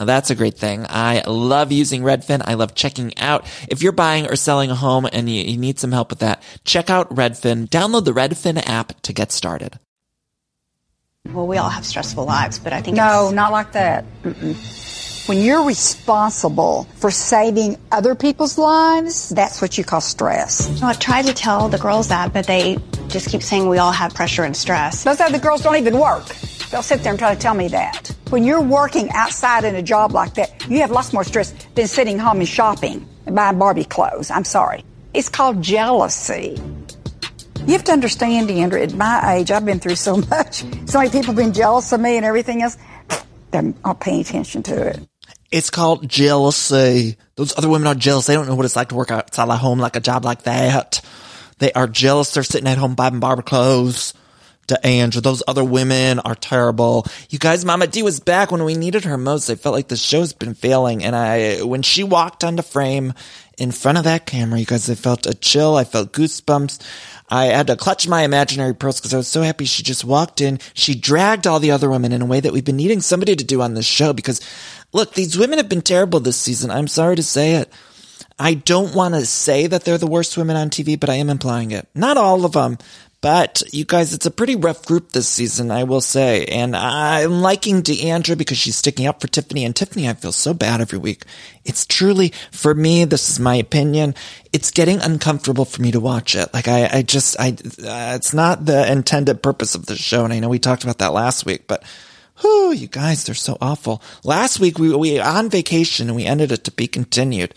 [0.00, 0.86] Now that's a great thing.
[0.88, 2.40] I love using Redfin.
[2.46, 3.44] I love checking out.
[3.68, 6.42] If you're buying or selling a home and you, you need some help with that,
[6.64, 7.68] check out Redfin.
[7.68, 9.78] Download the Redfin app to get started.
[11.30, 14.06] Well, we all have stressful lives, but I think No, it's- not like that.
[14.22, 14.79] Mm-mm.
[15.26, 20.68] When you're responsible for saving other people's lives, that's what you call stress.
[20.80, 22.78] Well, I've tried to tell the girls that, but they
[23.08, 25.04] just keep saying we all have pressure and stress.
[25.04, 26.26] Those other girls don't even work.
[26.70, 28.10] They'll sit there and try to tell me that.
[28.30, 31.86] When you're working outside in a job like that, you have lots more stress than
[31.86, 34.30] sitting home and shopping and buying Barbie clothes.
[34.30, 34.84] I'm sorry.
[35.12, 36.60] It's called jealousy.
[37.66, 40.64] You have to understand, D'Andra, at my age, I've been through so much.
[40.88, 42.78] So many people have been jealous of me and everything else.
[43.50, 45.09] They're not paying attention to it.
[45.50, 47.16] It's called jealousy.
[47.34, 48.26] Those other women are jealous.
[48.26, 50.42] They don't know what it's like to work outside the home like a job like
[50.42, 51.00] that.
[51.58, 52.32] They are jealous.
[52.32, 54.14] They're sitting at home buying Barbie clothes.
[54.68, 57.04] To Andrew, those other women are terrible.
[57.28, 59.50] You guys, Mama D was back when we needed her most.
[59.50, 63.12] I felt like the show's been failing, and I, when she walked onto frame
[63.58, 65.74] in front of that camera, you guys, I felt a chill.
[65.74, 66.80] I felt goosebumps.
[67.28, 70.40] I had to clutch my imaginary pearls because I was so happy she just walked
[70.40, 70.60] in.
[70.74, 73.44] She dragged all the other women in a way that we've been needing somebody to
[73.44, 74.40] do on this show because
[74.92, 76.70] look, these women have been terrible this season.
[76.70, 77.72] I'm sorry to say it.
[78.38, 81.28] I don't want to say that they're the worst women on TV, but I am
[81.28, 81.86] implying it.
[81.94, 82.78] Not all of them,
[83.20, 86.46] but you guys, it's a pretty rough group this season, I will say.
[86.46, 89.66] And I'm liking D'Andra because she's sticking up for Tiffany.
[89.66, 91.24] And Tiffany, I feel so bad every week.
[91.66, 94.14] It's truly, for me, this is my opinion.
[94.54, 96.52] It's getting uncomfortable for me to watch it.
[96.54, 100.24] Like I, I just, I, uh, it's not the intended purpose of the show.
[100.24, 101.84] And I know we talked about that last week, but
[102.40, 104.02] whew, you guys, they're so awful.
[104.24, 107.54] Last week we, we on vacation and we ended it to be continued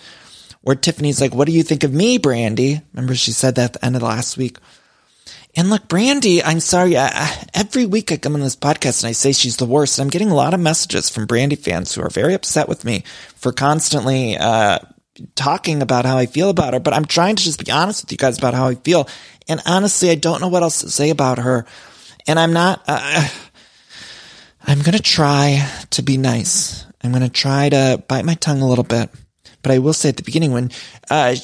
[0.63, 2.82] where Tiffany's like, what do you think of me, Brandi?
[2.93, 4.58] Remember she said that at the end of last week.
[5.56, 6.98] And look, Brandi, I'm sorry.
[6.98, 10.00] I, I, every week I come on this podcast and I say she's the worst.
[10.00, 12.86] And I'm getting a lot of messages from Brandi fans who are very upset with
[12.86, 13.04] me
[13.36, 14.80] for constantly uh,
[15.36, 16.80] talking about how I feel about her.
[16.80, 19.08] But I'm trying to just be honest with you guys about how I feel.
[19.50, 21.65] And honestly, I don't know what else to say about her.
[22.26, 22.82] And I'm not.
[22.88, 23.28] Uh,
[24.63, 26.86] I'm gonna try to be nice.
[27.02, 29.10] I'm gonna try to bite my tongue a little bit.
[29.62, 30.71] But I will say at the beginning when
[31.10, 31.36] uh,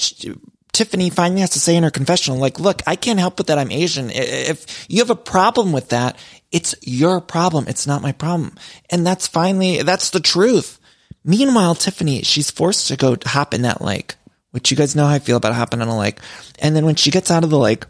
[0.73, 3.58] Tiffany finally has to say in her confessional, like, look, I can't help but that
[3.58, 4.10] I'm Asian.
[4.10, 6.17] If you have a problem with that,
[6.51, 7.67] It's your problem.
[7.67, 8.55] It's not my problem.
[8.89, 10.79] And that's finally, that's the truth.
[11.23, 14.15] Meanwhile, Tiffany, she's forced to go hop in that lake,
[14.51, 16.17] which you guys know how I feel about hopping on a lake.
[16.60, 17.86] And then when she gets out of the lake,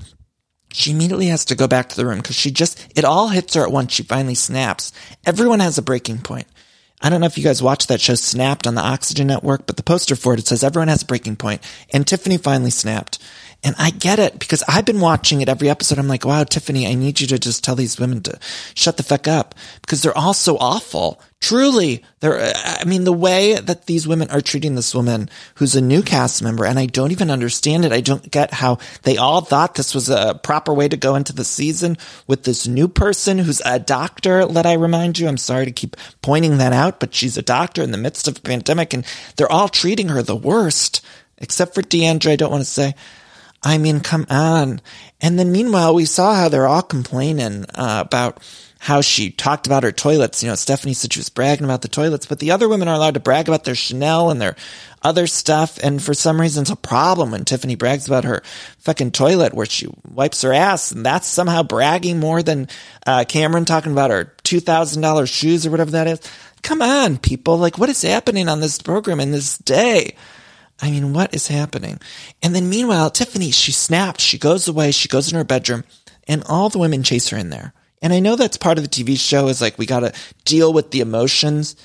[0.71, 3.55] she immediately has to go back to the room because she just, it all hits
[3.55, 3.93] her at once.
[3.93, 4.91] She finally snaps.
[5.25, 6.47] Everyone has a breaking point.
[7.01, 9.77] I don't know if you guys watched that show Snapped on the Oxygen Network, but
[9.77, 11.61] the poster for it, it says everyone has a breaking point.
[11.93, 13.19] And Tiffany finally snapped.
[13.61, 15.99] And I get it because I've been watching it every episode.
[15.99, 18.39] I'm like, wow, Tiffany, I need you to just tell these women to
[18.73, 21.21] shut the fuck up because they're all so awful.
[21.41, 25.81] Truly, they're, I mean, the way that these women are treating this woman who's a
[25.81, 27.91] new cast member, and I don't even understand it.
[27.91, 31.33] I don't get how they all thought this was a proper way to go into
[31.33, 34.45] the season with this new person who's a doctor.
[34.45, 37.81] Let I remind you, I'm sorry to keep pointing that out, but she's a doctor
[37.81, 41.05] in the midst of a pandemic and they're all treating her the worst,
[41.37, 42.31] except for D'Andra.
[42.31, 42.95] I don't want to say.
[43.61, 44.81] I mean, come on.
[45.21, 48.41] And then meanwhile, we saw how they're all complaining uh, about
[48.81, 50.41] how she talked about her toilets.
[50.41, 52.95] You know, Stephanie said she was bragging about the toilets, but the other women are
[52.95, 54.55] allowed to brag about their Chanel and their
[55.01, 55.77] other stuff.
[55.83, 58.41] And for some reason, it's a problem when Tiffany brags about her
[58.77, 60.93] fucking toilet where she wipes her ass.
[60.93, 62.69] And that's somehow bragging more than
[63.05, 66.21] uh, Kameron talking about her $2,000 shoes or whatever that is.
[66.61, 67.57] Come on, people.
[67.57, 70.15] Like, what is happening on this program in this day?
[70.81, 71.99] I mean, what is happening?
[72.41, 75.83] And then meanwhile, Tiffany, she snaps, she goes away, she goes in her bedroom,
[76.27, 77.73] and all the women chase her in there.
[78.01, 80.13] And I know that's part of the TV show is like, we gotta
[80.45, 81.75] deal with the emotions,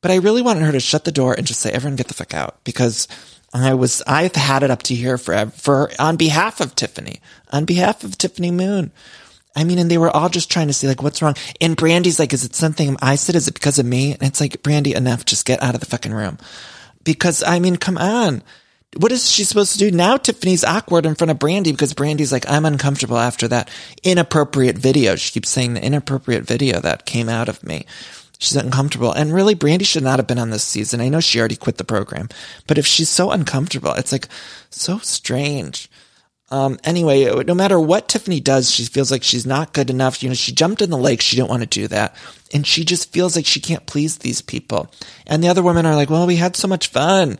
[0.00, 2.14] but I really wanted her to shut the door and just say, everyone get the
[2.14, 3.06] fuck out because
[3.52, 7.20] I was, I've had it up to here forever, for, on behalf of Tiffany,
[7.52, 8.92] on behalf of Tiffany Moon.
[9.56, 11.34] I mean, and they were all just trying to see like, what's wrong?
[11.60, 13.34] And Brandi's like, is it something I said?
[13.34, 14.12] Is it because of me?
[14.12, 15.24] And it's like, Brandi, enough.
[15.24, 16.38] Just get out of the fucking room
[17.04, 18.42] because I mean, come on.
[18.96, 20.16] What is she supposed to do now?
[20.16, 23.68] Tiffany's awkward in front of Brandi because Brandi's like, I'm uncomfortable after that
[24.02, 25.14] inappropriate video.
[25.14, 27.84] She keeps saying the inappropriate video that came out of me.
[28.38, 29.12] She's uncomfortable.
[29.12, 31.00] And really, Brandi should not have been on this season.
[31.00, 32.28] I know she already quit the program,
[32.66, 34.28] but if she's so uncomfortable, it's like
[34.70, 35.90] so strange.
[36.50, 40.22] Um, anyway, no matter what Tiffany does, she feels like she's not good enough.
[40.22, 41.20] You know, she jumped in the lake.
[41.20, 42.16] She didn't want to do that.
[42.54, 44.90] And she just feels like she can't please these people.
[45.26, 47.38] And the other women are like, well, we had so much fun.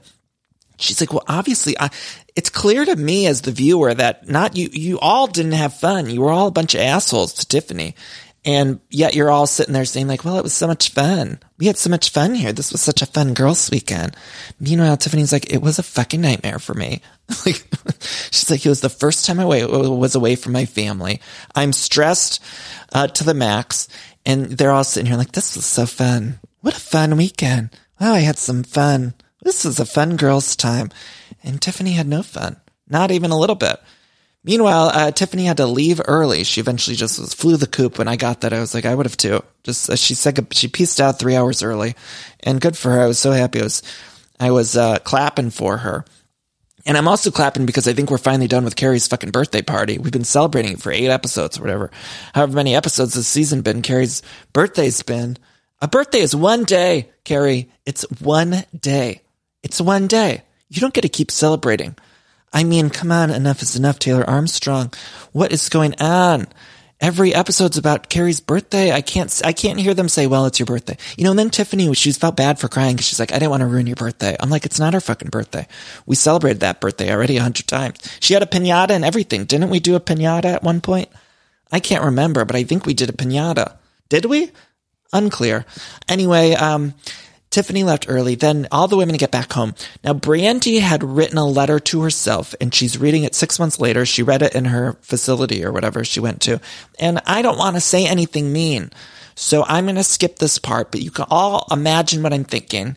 [0.78, 1.90] She's like, well, obviously, I,
[2.36, 6.08] it's clear to me as the viewer that not you, you all didn't have fun.
[6.08, 7.96] You were all a bunch of assholes to Tiffany.
[8.48, 11.38] And yet you're all sitting there saying like, well, it was so much fun.
[11.58, 12.50] We had so much fun here.
[12.50, 14.16] This was such a fun girls weekend.
[14.58, 17.02] Meanwhile, Tiffany's like, it was a fucking nightmare for me.
[17.44, 17.62] like,
[18.30, 21.20] she's like, it was the first time I was away from my family.
[21.54, 22.42] I'm stressed,
[22.94, 23.86] uh, to the max.
[24.24, 26.40] And they're all sitting here like, this was so fun.
[26.62, 27.68] What a fun weekend.
[28.00, 29.12] Wow, I had some fun.
[29.42, 30.88] This was a fun girls time.
[31.44, 32.56] And Tiffany had no fun.
[32.88, 33.78] Not even a little bit.
[34.44, 36.44] Meanwhile, uh, Tiffany had to leave early.
[36.44, 37.98] She eventually just was, flew the coop.
[37.98, 39.42] When I got that, I was like, I would have too.
[39.64, 41.94] Just uh, she said she pieced out three hours early,
[42.40, 43.02] and good for her.
[43.02, 43.60] I was so happy.
[43.60, 43.82] I was
[44.40, 46.04] I was uh, clapping for her.
[46.86, 49.98] And I'm also clapping because I think we're finally done with Kary's fucking birthday party.
[49.98, 51.90] We've been celebrating it for eight episodes or whatever.
[52.34, 53.82] However many episodes this season been.
[53.82, 54.22] Kary's
[54.54, 55.36] birthday's been.
[55.82, 57.70] A birthday is one day, Kary.
[57.84, 59.20] It's one day.
[59.62, 60.42] It's one day.
[60.70, 61.94] You don't get to keep celebrating.
[62.52, 64.92] I mean, come on, enough is enough, Taylor Armstrong.
[65.32, 66.46] What is going on?
[67.00, 68.90] Every episode's about Kary's birthday.
[68.90, 70.96] I can't, I can't hear them say, well, it's your birthday.
[71.16, 73.50] You know, and then Tiffany, she felt bad for crying because she's like, I didn't
[73.50, 74.36] want to ruin your birthday.
[74.40, 75.68] I'm like, it's not her fucking birthday.
[76.06, 77.98] We celebrated that birthday already a hundred times.
[78.18, 79.44] She had a pinata and everything.
[79.44, 81.08] Didn't we do a pinata at one point?
[81.70, 83.76] I can't remember, but I think we did a pinata.
[84.08, 84.50] Did we?
[85.12, 85.66] Unclear.
[86.08, 86.94] Anyway, um,
[87.58, 88.36] Tiffany left early.
[88.36, 89.74] Then all the women get back home.
[90.04, 94.06] Now, Brandi had written a letter to herself and she's reading it six months later.
[94.06, 96.60] She read it in her facility or whatever she went to.
[97.00, 98.92] And I don't want to say anything mean.
[99.34, 102.96] So I'm going to skip this part, but you can all imagine what I'm thinking.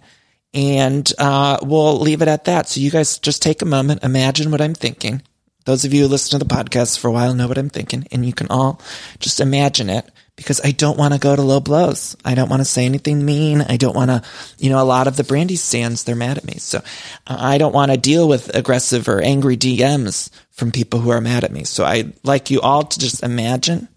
[0.54, 2.69] And uh, we'll leave it at that.
[2.69, 5.24] So you guys just take a moment, imagine what I'm thinking.
[5.65, 8.08] Those of you who listen to the podcast for a while know what I'm thinking,
[8.12, 8.80] and you can all
[9.17, 10.08] just imagine it
[10.41, 12.15] because I don't want to go to low blows.
[12.25, 13.62] I don't want to say anything mean.
[13.62, 14.23] I don't want to,
[14.58, 16.56] you know, a lot of the Brandi stands, they're mad at me.
[16.58, 16.82] So
[17.27, 21.43] I don't want to deal with aggressive or angry DMs from people who are mad
[21.43, 21.63] at me.
[21.63, 23.88] So I like you all to just imagine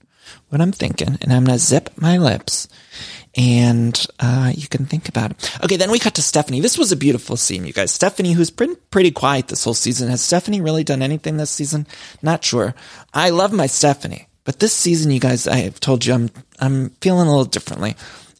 [0.51, 2.69] what I'm thinking and I'm going to zip my lips
[3.37, 5.59] and uh, you can think about it.
[5.65, 6.61] Okay, then we cut to Stephanie.
[6.61, 7.91] This was a beautiful scene, you guys.
[7.91, 10.09] Stephanie, who's been pretty quiet this whole season.
[10.11, 11.87] Has Stephanie really done anything this season?
[12.23, 12.75] Not sure.
[13.13, 14.29] I love my Stephanie.
[14.45, 16.31] But this season, you guys, I have told you I'm,
[16.61, 17.97] I'm feeling a little differently.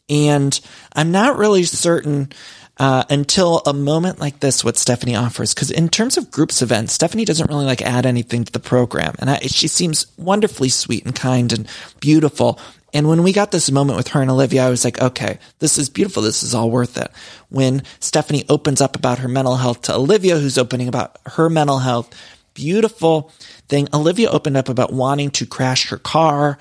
[0.07, 0.59] And
[0.93, 2.31] I'm not really certain,
[2.77, 5.53] uh, until a moment like this, what Stephanie offers.
[5.53, 9.15] Because in terms of groups events, Stephanie doesn't really like add anything to the program,
[9.19, 11.67] and I, she seems wonderfully sweet and kind and
[11.99, 12.59] beautiful.
[12.93, 15.77] And when we got this moment with her and Olivia, I was like, okay, this
[15.77, 16.23] is beautiful.
[16.23, 17.11] This is all worth it.
[17.49, 21.79] When Stephanie opens up about her mental health to Olivia, who's opening about her mental
[21.79, 22.13] health,
[22.53, 23.33] beautiful
[23.67, 23.87] thing.
[23.93, 26.57] Olivia opened up about wanting to crash her car,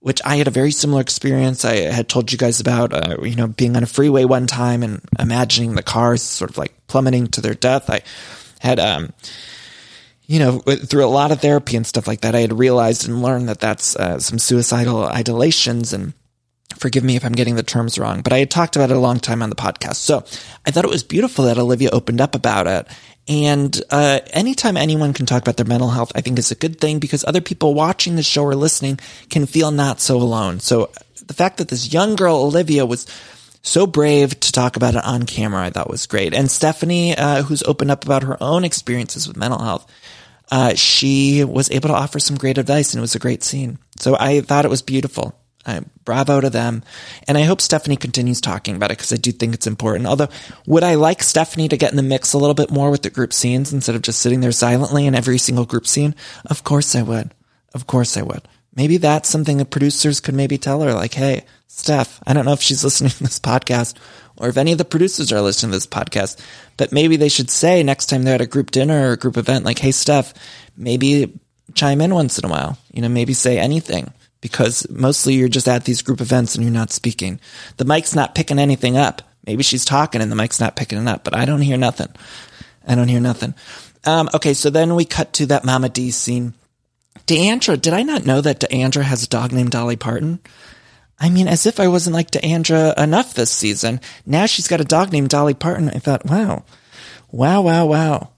[0.00, 1.64] which I had a very similar experience.
[1.64, 4.82] I had told you guys about, uh, you know, being on a freeway one time
[4.82, 7.88] and imagining the cars sort of like plummeting to their death.
[7.88, 8.02] I
[8.60, 9.12] had, um,
[10.26, 13.22] you know, through a lot of therapy and stuff like that, I had realized and
[13.22, 16.14] learned that that's uh, some suicidal idolations and
[16.78, 19.00] forgive me if I'm getting the terms wrong, but I had talked about it a
[19.00, 19.96] long time on the podcast.
[19.96, 20.24] So
[20.66, 22.86] I thought it was beautiful that Olivia opened up about it.
[23.28, 26.80] And uh, anytime anyone can talk about their mental health, I think is a good
[26.80, 28.98] thing because other people watching the show or listening
[29.30, 30.60] can feel not so alone.
[30.60, 30.90] So
[31.26, 33.06] the fact that this young girl, Olivia, was
[33.62, 36.34] so brave to talk about it on camera, I thought was great.
[36.34, 39.90] And Stephanie, uh, who's opened up about her own experiences with mental health,
[40.50, 43.78] uh, she was able to offer some great advice and it was a great scene.
[43.96, 45.38] So I thought it was beautiful.
[45.64, 46.82] Uh, bravo to them.
[47.28, 50.06] And I hope Stephanie continues talking about it because I do think it's important.
[50.06, 50.28] Although,
[50.66, 53.10] would I like Stephanie to get in the mix a little bit more with the
[53.10, 56.16] group scenes instead of just sitting there silently in every single group scene?
[56.46, 57.32] Of course I would.
[57.74, 58.42] Of course I would.
[58.74, 62.54] Maybe that's something the producers could maybe tell her, like, hey, Steph, I don't know
[62.54, 63.96] if she's listening to this podcast
[64.36, 66.40] or if any of the producers are listening to this podcast,
[66.76, 69.36] but maybe they should say next time they're at a group dinner or a group
[69.36, 70.34] event, like, hey, Steph,
[70.76, 71.38] maybe
[71.74, 72.78] chime in once in a while.
[72.92, 76.72] You know, maybe say anything because mostly you're just at these group events and you're
[76.72, 77.40] not speaking.
[77.78, 79.22] The mic's not picking anything up.
[79.46, 82.08] Maybe she's talking and the mic's not picking it up, but I don't hear nothing.
[82.86, 83.54] I don't hear nothing.
[84.04, 86.54] Um, okay, so then we cut to that Mama D scene.
[87.26, 90.40] D'Andra, did I not know that D'Andra has a dog named Dolly Parton?
[91.20, 94.00] I mean, as if I wasn't like D'Andra enough this season.
[94.26, 95.88] Now she's got a dog named Dolly Parton.
[95.88, 96.64] I thought, wow,
[97.30, 98.30] wow, wow, wow.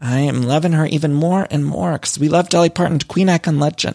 [0.00, 3.60] I am loving her even more and more because we love Dolly Parton, Queen Icon
[3.60, 3.94] Legend.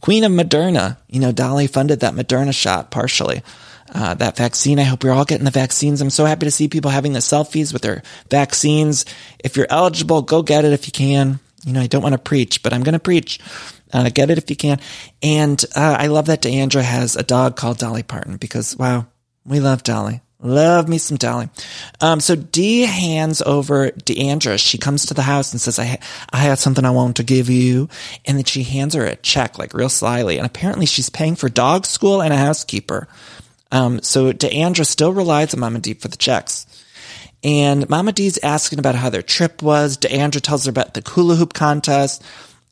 [0.00, 0.96] Queen of Moderna.
[1.08, 3.42] You know, Dolly funded that Moderna shot partially.
[3.94, 4.78] Uh, that vaccine.
[4.78, 6.02] I hope you're all getting the vaccines.
[6.02, 9.06] I'm so happy to see people having the selfies with their vaccines.
[9.42, 11.40] If you're eligible, go get it if you can.
[11.64, 13.40] You know, I don't want to preach, but I'm going to preach.
[13.90, 14.78] Uh, get it if you can.
[15.22, 19.06] And uh, I love that D'Andra has a dog called Dolly Parton because, wow,
[19.46, 20.20] we love Dolly.
[20.40, 21.48] Love me some Dolly.
[22.00, 24.56] Um, so Dee hands over D'Andra.
[24.56, 27.24] She comes to the house and says, I, ha- I had something I want to
[27.24, 27.88] give you.
[28.24, 30.38] And then she hands her a check, like real slyly.
[30.38, 33.08] And apparently she's paying for dog school and a housekeeper.
[33.72, 36.66] Um, so D'Andra still relies on Mama D for the checks.
[37.42, 39.96] And Mama D's asking about how their trip was.
[39.96, 42.22] D'Andra tells her about the hula hoop contest.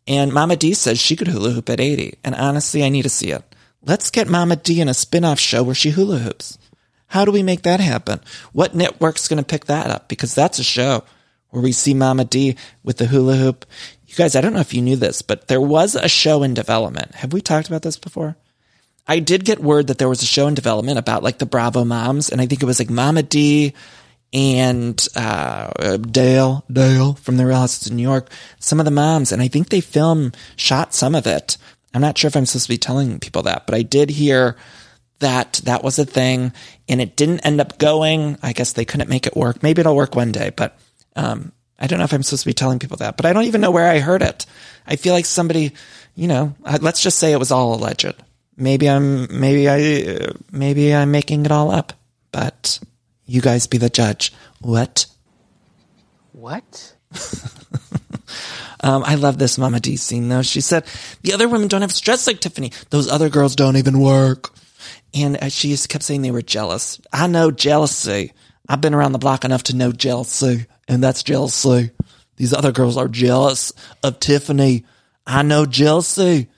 [0.07, 2.18] And Mama D says she could hula hoop at 80.
[2.22, 3.42] And honestly, I need to see it.
[3.83, 6.59] Let's get Mama D in a spin-off show where she hula hoops.
[7.08, 8.20] How do we make that happen?
[8.52, 10.08] What network's going to pick that up?
[10.08, 11.04] Because that's a show
[11.50, 13.64] where we see Mama D with the hula hoop.
[14.06, 16.54] You guys, I don't know if you knew this, but there was a show in
[16.54, 17.14] development.
[17.16, 18.36] Have we talked about this before?
[19.06, 21.84] I did get word that there was a show in development about like the Bravo
[21.84, 23.72] moms, and I think it was like Mama D
[24.32, 29.30] and uh, Dale, Dale from the Real Houses of New York, some of the moms,
[29.30, 31.56] and I think they filmed, shot some of it.
[31.94, 34.56] I'm not sure if I'm supposed to be telling people that, but I did hear
[35.18, 36.52] that that was a thing
[36.88, 38.38] and it didn't end up going.
[38.42, 39.62] I guess they couldn't make it work.
[39.62, 40.79] Maybe it'll work one day, but
[41.14, 43.44] um, I don't know if I'm supposed to be telling people that, but I don't
[43.44, 44.46] even know where I heard it.
[44.87, 45.72] I feel like somebody,
[46.14, 48.14] you know, let's just say it was all alleged.
[48.57, 51.92] Maybe I'm, maybe I, maybe I'm making it all up,
[52.33, 52.79] but
[53.26, 54.33] you guys be the judge.
[54.61, 55.07] What?
[56.33, 56.94] What?
[58.81, 60.42] um, I love this Mama D scene though.
[60.42, 60.85] She said,
[61.22, 62.72] the other women don't have stress like Tiffany.
[62.88, 64.50] Those other girls don't even work.
[65.16, 67.00] And uh, she just kept saying they were jealous.
[67.12, 68.33] I know jealousy.
[68.68, 71.90] I've been around the block enough to know jealousy, and that's jealousy.
[72.37, 74.85] These other girls are jealous of Tiffany.
[75.26, 76.48] I know jealousy.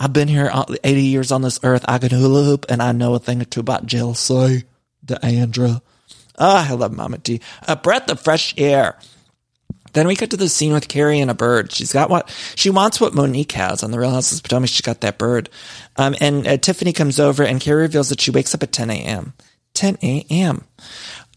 [0.00, 0.50] I've been here
[0.82, 1.84] 80 years on this earth.
[1.86, 4.64] I can hula hoop, and I know a thing or two about jealousy.
[5.04, 5.80] D'Andra.
[6.38, 7.40] Ah, oh, I love Mama D.
[7.66, 8.98] A breath of fresh air.
[9.92, 11.72] Then we get to the scene with Kary and a bird.
[11.72, 13.00] She's got what she wants.
[13.00, 14.70] What Monique has on the Real Houses of Potomac.
[14.70, 15.48] She got that bird.
[15.96, 18.90] Um, and uh, Tiffany comes over, and Kary reveals that she wakes up at 10
[18.90, 19.34] a.m.
[19.74, 20.64] 10 a.m.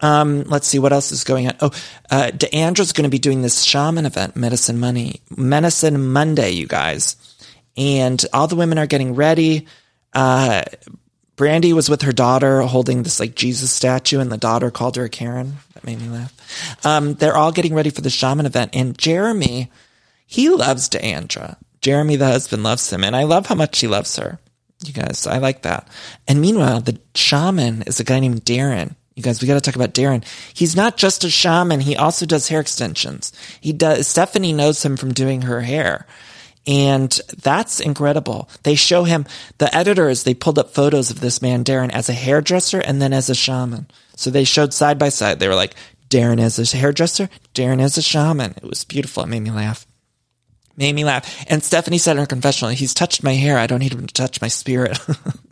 [0.01, 1.55] Um, let's see what else is going on.
[1.61, 1.71] Oh,
[2.09, 7.15] uh, D'Andra's going to be doing this shaman event, Medicine Money, Medicine Monday, you guys.
[7.77, 9.67] And all the women are getting ready.
[10.13, 10.63] Uh,
[11.41, 15.05] Brandi was with her daughter holding this like Jesus statue, and the daughter called her
[15.05, 15.55] a Karen.
[15.73, 16.85] That made me laugh.
[16.85, 19.71] Um, they're all getting ready for the shaman event, and Jeremy,
[20.27, 21.57] he loves D'Andra.
[21.81, 24.37] Jeremy, the husband, loves him, and I love how much he loves her.
[24.85, 25.87] You guys, I like that.
[26.27, 28.93] And meanwhile, the shaman is a guy named Darren.
[29.15, 30.23] You guys, we got to talk about Darren.
[30.53, 31.79] He's not just a shaman.
[31.79, 33.33] He also does hair extensions.
[33.59, 36.05] He does, Stephanie knows him from doing her hair.
[36.67, 38.49] And that's incredible.
[38.63, 39.25] They show him,
[39.57, 43.13] the editors, they pulled up photos of this man, Darren, as a hairdresser and then
[43.13, 43.87] as a shaman.
[44.15, 45.39] So they showed side by side.
[45.39, 45.75] They were like,
[46.09, 48.51] Darren as a hairdresser, Darren as a shaman.
[48.57, 49.23] It was beautiful.
[49.23, 49.87] It made me laugh.
[50.77, 51.45] Made me laugh.
[51.49, 53.57] And Stephanie said in her confessional, he's touched my hair.
[53.57, 54.99] I don't need him to touch my spirit.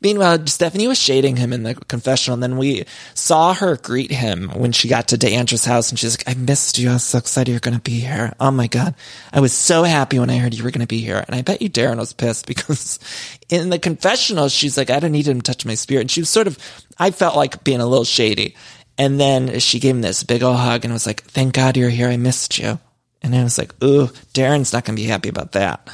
[0.00, 2.84] Meanwhile, Stephanie was shading him in the confessional, and then we
[3.14, 6.78] saw her greet him when she got to D'Andra's house, and she's like, I missed
[6.78, 6.90] you.
[6.90, 8.34] I was so excited you're going to be here.
[8.40, 8.94] Oh my God.
[9.32, 11.24] I was so happy when I heard you were going to be here.
[11.26, 12.98] And I bet you Darren was pissed because
[13.48, 16.02] in the confessional, she's like, I don't need him to touch my spirit.
[16.02, 16.58] And she was sort of,
[16.98, 18.54] I felt like being a little shady.
[18.98, 21.90] And then she gave him this big old hug and was like, thank God you're
[21.90, 22.08] here.
[22.08, 22.78] I missed you.
[23.22, 25.88] And I was like, ooh, Darren's not going to be happy about that.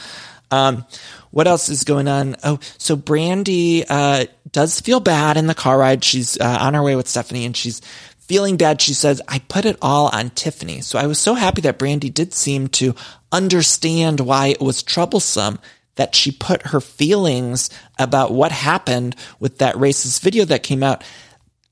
[0.50, 0.84] Um,
[1.32, 2.36] what else is going on?
[2.44, 6.04] Oh, so Brandi uh, does feel bad in the car ride.
[6.04, 7.80] She's uh, on her way with Stephanie and she's
[8.20, 8.80] feeling bad.
[8.80, 10.82] She says, I put it all on Tiffany.
[10.82, 12.94] So I was so happy that Brandi did seem to
[13.32, 15.58] understand why it was troublesome
[15.96, 21.02] that she put her feelings about what happened with that racist video that came out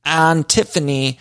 [0.05, 1.19] on Tiffany,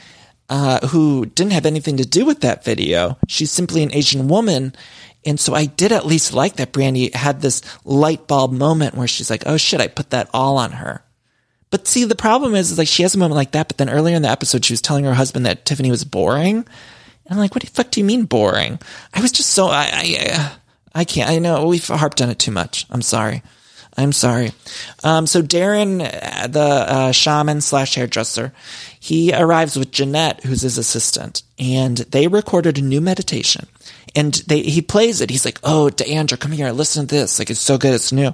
[0.50, 3.18] uh, who didn't have anything to do with that video.
[3.28, 4.74] She's simply an Asian woman
[5.26, 9.08] and so I did at least like that Brandi had this light bulb moment where
[9.08, 11.04] she's like, oh shit, I put that all on her.
[11.72, 13.90] But see, the problem is, is like she has a moment like that, but then
[13.90, 16.58] earlier in the episode, she was telling her husband that Tiffany was boring.
[16.58, 16.66] And
[17.30, 18.80] I'm like, what the fuck do you mean boring?
[19.14, 20.52] I was just so, I, I,
[20.96, 22.88] I can't, I know we've harped on it too much.
[22.90, 23.44] I'm sorry.
[23.98, 24.52] I'm sorry.
[25.04, 26.00] Um, so Darren,
[26.52, 28.54] the uh, shaman slash hairdresser,
[29.00, 33.68] he arrives with Jeanette, who's his assistant, and they recorded a new meditation.
[34.16, 35.30] And they, he plays it.
[35.30, 37.40] He's like, "Oh, D'Andra, come here, listen to this.
[37.40, 38.34] Like, it's so good, it's new."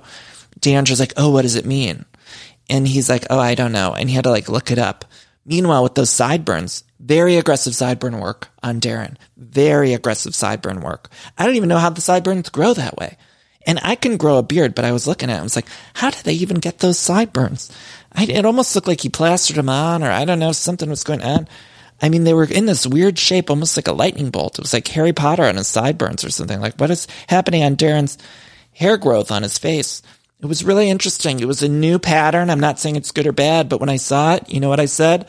[0.60, 2.06] D'Andra's like, "Oh, what does it mean?"
[2.70, 5.06] And he's like, "Oh, I don't know." And he had to like look it up.
[5.46, 9.16] Meanwhile, with those sideburns, very aggressive sideburn work on Darren.
[9.38, 11.10] Very aggressive sideburn work.
[11.38, 13.18] I don't even know how the sideburns grow that way.
[13.68, 15.40] And I can grow a beard, but I was looking at it.
[15.40, 17.72] I was like, how did they even get those sideburns?
[18.12, 21.04] I, it almost looked like he plastered them on, or I don't know, something was
[21.04, 21.48] going on.
[22.02, 24.60] I mean, they were in this weird shape, almost like a lightning bolt.
[24.60, 26.60] It was like Harry Potter on his sideburns or something.
[26.60, 28.18] Like, what is happening on Darren's
[28.74, 30.02] hair growth on his face?
[30.42, 31.40] It was really interesting.
[31.40, 32.50] It was a new pattern.
[32.50, 34.82] I'm not saying it's good or bad, but when I saw it, you know what
[34.82, 35.28] I said?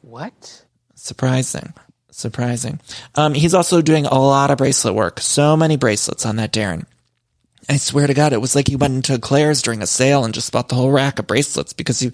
[0.00, 0.64] What?
[0.94, 1.74] Surprising.
[2.10, 2.78] Surprising.
[3.14, 5.20] Um, he's also doing a lot of bracelet work.
[5.20, 6.86] So many bracelets on that Darren.
[7.68, 10.34] I swear to God, it was like he went into Claire's during a sale and
[10.34, 12.12] just bought the whole rack of bracelets because you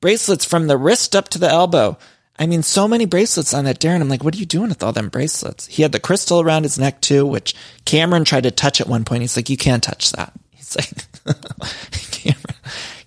[0.00, 1.98] bracelets from the wrist up to the elbow.
[2.38, 4.00] I mean, so many bracelets on that Darren.
[4.00, 5.66] I'm like, what are you doing with all them bracelets?
[5.66, 7.54] He had the crystal around his neck too, which
[7.84, 9.20] Kameron tried to touch at one point.
[9.22, 10.32] He's like, you can't touch that.
[10.50, 10.88] He's like,
[11.26, 12.56] Kameron,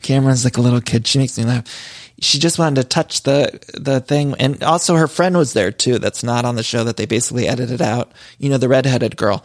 [0.02, 1.08] Kameron's like a little kid.
[1.08, 1.66] She makes me laugh.
[2.20, 4.36] She just wanted to touch the, the thing.
[4.40, 6.00] And also her friend was there too.
[6.00, 8.12] That's not on the show that they basically edited out.
[8.38, 9.44] You know, the redheaded girl.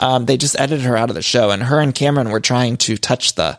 [0.00, 2.78] Um, they just edited her out of the show and her and Kameron were trying
[2.78, 3.58] to touch the,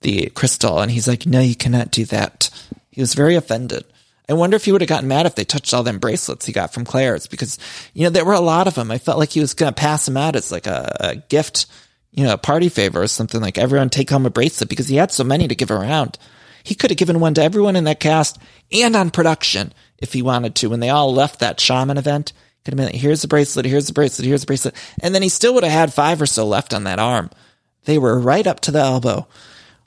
[0.00, 0.80] the crystal.
[0.80, 2.50] And he's like, no, you cannot do that.
[2.90, 3.84] He was very offended.
[4.28, 6.52] I wonder if he would have gotten mad if they touched all them bracelets he
[6.52, 7.58] got from Claire's because,
[7.92, 8.90] you know, there were a lot of them.
[8.90, 11.66] I felt like he was going to pass them out as like a, a, gift,
[12.12, 14.96] you know, a party favor or something like everyone take home a bracelet because he
[14.96, 16.18] had so many to give around.
[16.62, 18.38] He could have given one to everyone in that cast
[18.70, 22.32] and on production if he wanted to when they all left that shaman event.
[22.64, 24.76] Could have been like, here's the bracelet, here's the bracelet, here's the bracelet.
[25.02, 27.28] And then he still would have had five or so left on that arm.
[27.86, 29.26] They were right up to the elbow.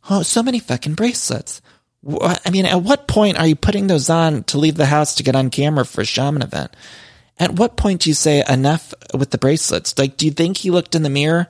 [0.09, 1.61] Oh, so many fucking bracelets.
[2.07, 5.23] I mean, at what point are you putting those on to leave the house to
[5.23, 6.75] get on camera for a shaman event?
[7.39, 9.97] At what point do you say enough with the bracelets?
[9.97, 11.47] Like, do you think he looked in the mirror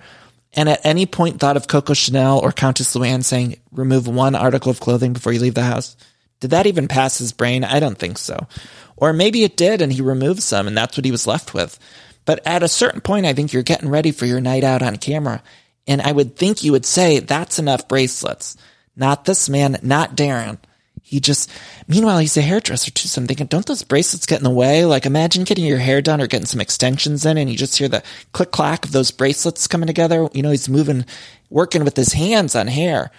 [0.53, 4.71] and at any point thought of Coco Chanel or Countess Luann saying, remove one article
[4.71, 5.97] of clothing before you leave the house?
[6.39, 7.63] Did that even pass his brain?
[7.63, 8.47] I don't think so.
[8.95, 11.77] Or maybe it did and he removed some and that's what he was left with.
[12.23, 14.95] But at a certain point, I think you're getting ready for your night out on
[14.95, 15.43] camera.
[15.85, 18.57] And I would think you would say, that's enough bracelets.
[18.95, 20.57] Not this man, not Darren.
[21.01, 21.51] He just,
[21.87, 23.07] meanwhile, he's a hairdresser too.
[23.07, 24.85] So I'm thinking, don't those bracelets get in the way?
[24.85, 27.87] Like imagine getting your hair done or getting some extensions in and you just hear
[27.87, 30.27] the click clack of those bracelets coming together.
[30.33, 31.05] You know, he's moving,
[31.51, 33.11] working with his hands on hair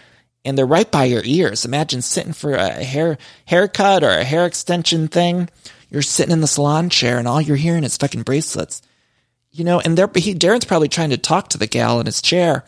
[0.45, 1.64] and they're right by your ears.
[1.64, 5.49] Imagine sitting for a hair haircut or a hair extension thing.
[5.89, 8.83] You're sitting in the salon chair and all you're hearing is fucking bracelets.
[9.53, 12.20] You know, and they're, he, Darren's probably trying to talk to the gal in his
[12.20, 12.64] chair.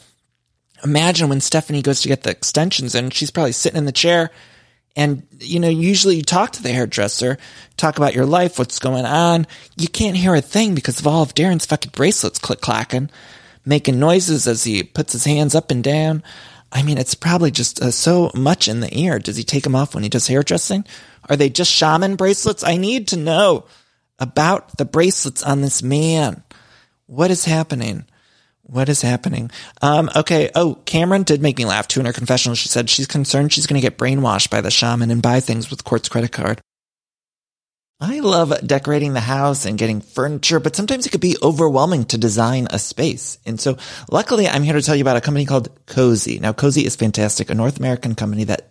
[0.84, 4.30] Imagine when Stephanie goes to get the extensions and she's probably sitting in the chair
[4.98, 7.38] and, you know, usually you talk to the hairdresser,
[7.76, 9.46] talk about your life, what's going on.
[9.76, 13.08] You can't hear a thing because of all of Darren's fucking bracelets click clacking,
[13.64, 16.24] making noises as he puts his hands up and down.
[16.72, 19.20] I mean, it's probably just uh, so much in the ear.
[19.20, 20.84] Does he take them off when he does hairdressing?
[21.28, 22.64] Are they just shaman bracelets?
[22.64, 23.66] I need to know
[24.18, 26.42] about the bracelets on this man.
[27.06, 28.04] What is happening?
[28.70, 29.50] What is happening?
[29.80, 30.50] Um, okay.
[30.54, 32.54] Oh, Kameron did make me laugh too in her confessional.
[32.54, 35.70] She said she's concerned she's going to get brainwashed by the shaman and buy things
[35.70, 36.60] with Court's credit card.
[37.98, 42.18] I love decorating the house and getting furniture, but sometimes it could be overwhelming to
[42.18, 43.38] design a space.
[43.46, 43.78] And so
[44.10, 46.38] luckily I'm here to tell you about a company called Cozey.
[46.38, 48.70] Now Cozey is fantastic, a North American company that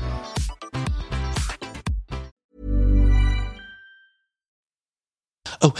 [5.61, 5.73] Oh,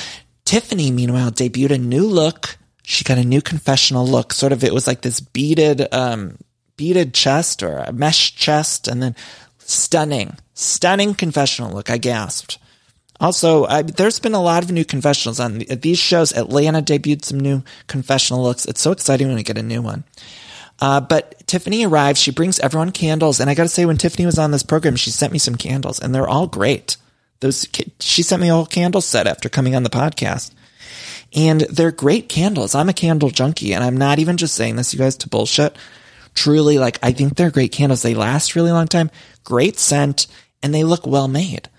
[0.45, 2.57] Tiffany, meanwhile, debuted a new look.
[2.83, 4.33] She got a new confessional look.
[4.33, 6.37] Sort of, it was like this beaded, um,
[6.75, 9.15] beaded chest or a mesh chest and then
[9.59, 11.89] stunning, stunning confessional look.
[11.89, 12.57] I gasped.
[13.19, 16.35] Also, I, there's been a lot of new confessionals on these shows.
[16.35, 18.65] Atlanta debuted some new confessional looks.
[18.65, 20.03] It's so exciting when we get a new one.
[20.79, 22.19] Uh, but Tiffany arrives.
[22.19, 23.39] She brings everyone candles.
[23.39, 25.55] And I got to say, when Tiffany was on this program, she sent me some
[25.55, 26.97] candles and they're all great.
[27.41, 27.67] Those,
[27.99, 30.53] she sent me a whole candle set after coming on the podcast.
[31.33, 32.75] And they're great candles.
[32.75, 35.75] I'm a candle junkie and I'm not even just saying this, you guys, to bullshit.
[36.33, 38.01] Truly, like, I think they're great candles.
[38.01, 39.11] They last really long time,
[39.43, 40.27] great scent,
[40.63, 41.69] and they look well made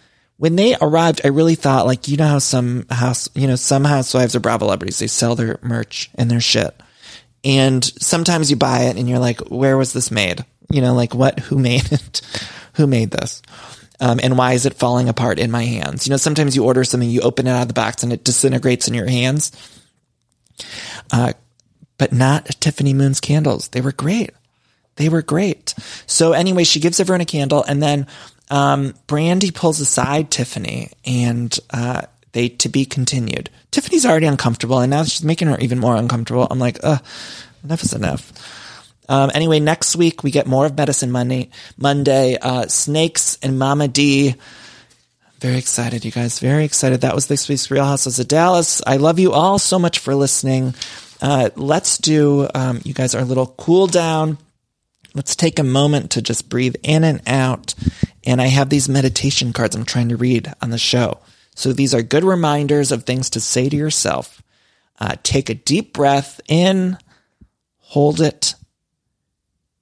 [0.43, 3.85] when they arrived, I really thought like, you know how some house, you know, some
[3.85, 4.99] housewives are Bravo celebrities.
[4.99, 6.75] They sell their merch and their shit.
[7.45, 10.45] And sometimes you buy it and you're like, where was this made?
[10.69, 12.23] You know, like what, who made it?
[12.73, 13.41] who made this?
[14.03, 16.07] Um, and why is it falling apart in my hands?
[16.07, 18.25] You know, sometimes you order something, you open it out of the box and it
[18.25, 19.53] disintegrates in your hands.
[21.13, 21.35] Uh,
[21.99, 23.69] but not Tiffany Moon's candles.
[23.69, 24.31] They were great.
[24.97, 25.75] They were great.
[26.07, 28.09] So anyway, she gives everyone a candle and then
[28.51, 33.51] um, Brandi pulls aside Tiffany and uh, they to be continued.
[33.71, 36.49] Tiffany's already uncomfortable and now she's making her even more uncomfortable.
[36.51, 36.99] I'm like, uh,
[37.63, 38.33] enough is enough.
[39.13, 41.51] Um, anyway, next week we get more of Medicine Monday.
[41.77, 44.35] Monday, uh, Snakes and Mama D.
[45.41, 46.39] Very excited, you guys.
[46.39, 47.03] Very excited.
[47.03, 48.81] That was this week's Real Houses of Dallas.
[48.87, 50.75] I love you all so much for listening.
[51.21, 54.39] Uh, let's do, um, you guys, our little cool down.
[55.15, 57.75] Let's take a moment to just breathe in and out
[58.25, 61.19] and I have these meditation cards I'm trying to read on the show.
[61.55, 64.43] So these are good reminders of things to say to yourself.
[64.99, 66.97] Uh, take a deep breath in,
[67.81, 68.55] hold it,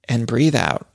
[0.07, 0.87] and breathe out.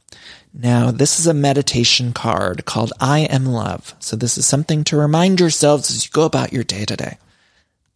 [0.59, 3.95] Now, this is a meditation card called I Am Love.
[3.99, 7.19] So this is something to remind yourselves as you go about your day to day.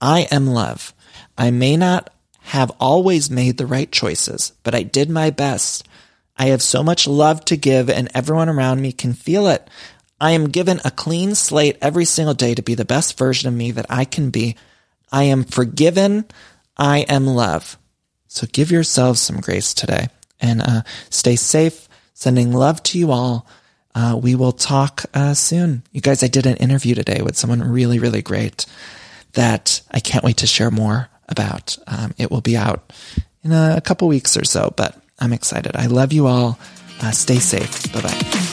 [0.01, 0.93] I am love.
[1.39, 5.87] I may not have always made the right choices, but I did my best.
[6.37, 9.67] I have so much love to give and everyone around me can feel it.
[10.21, 13.55] I am given a clean slate every single day to be the best version of
[13.55, 14.57] me that I can be.
[15.11, 16.27] I am forgiven.
[16.77, 17.79] I am love.
[18.27, 20.09] So give yourselves some grace today
[20.41, 21.89] and uh, stay safe.
[22.15, 23.47] Sending love to you all.
[23.95, 25.83] Uh, we will talk uh, soon.
[25.93, 28.67] You guys, I did an interview today with someone really, really great
[29.33, 31.79] that I can't wait to share more about.
[31.87, 32.93] Um, it will be out
[33.43, 35.77] in a, couple weeks or so, but I'm excited.
[35.77, 36.59] I love you all.
[37.01, 37.93] Uh, stay safe.
[37.93, 38.50] Bye bye.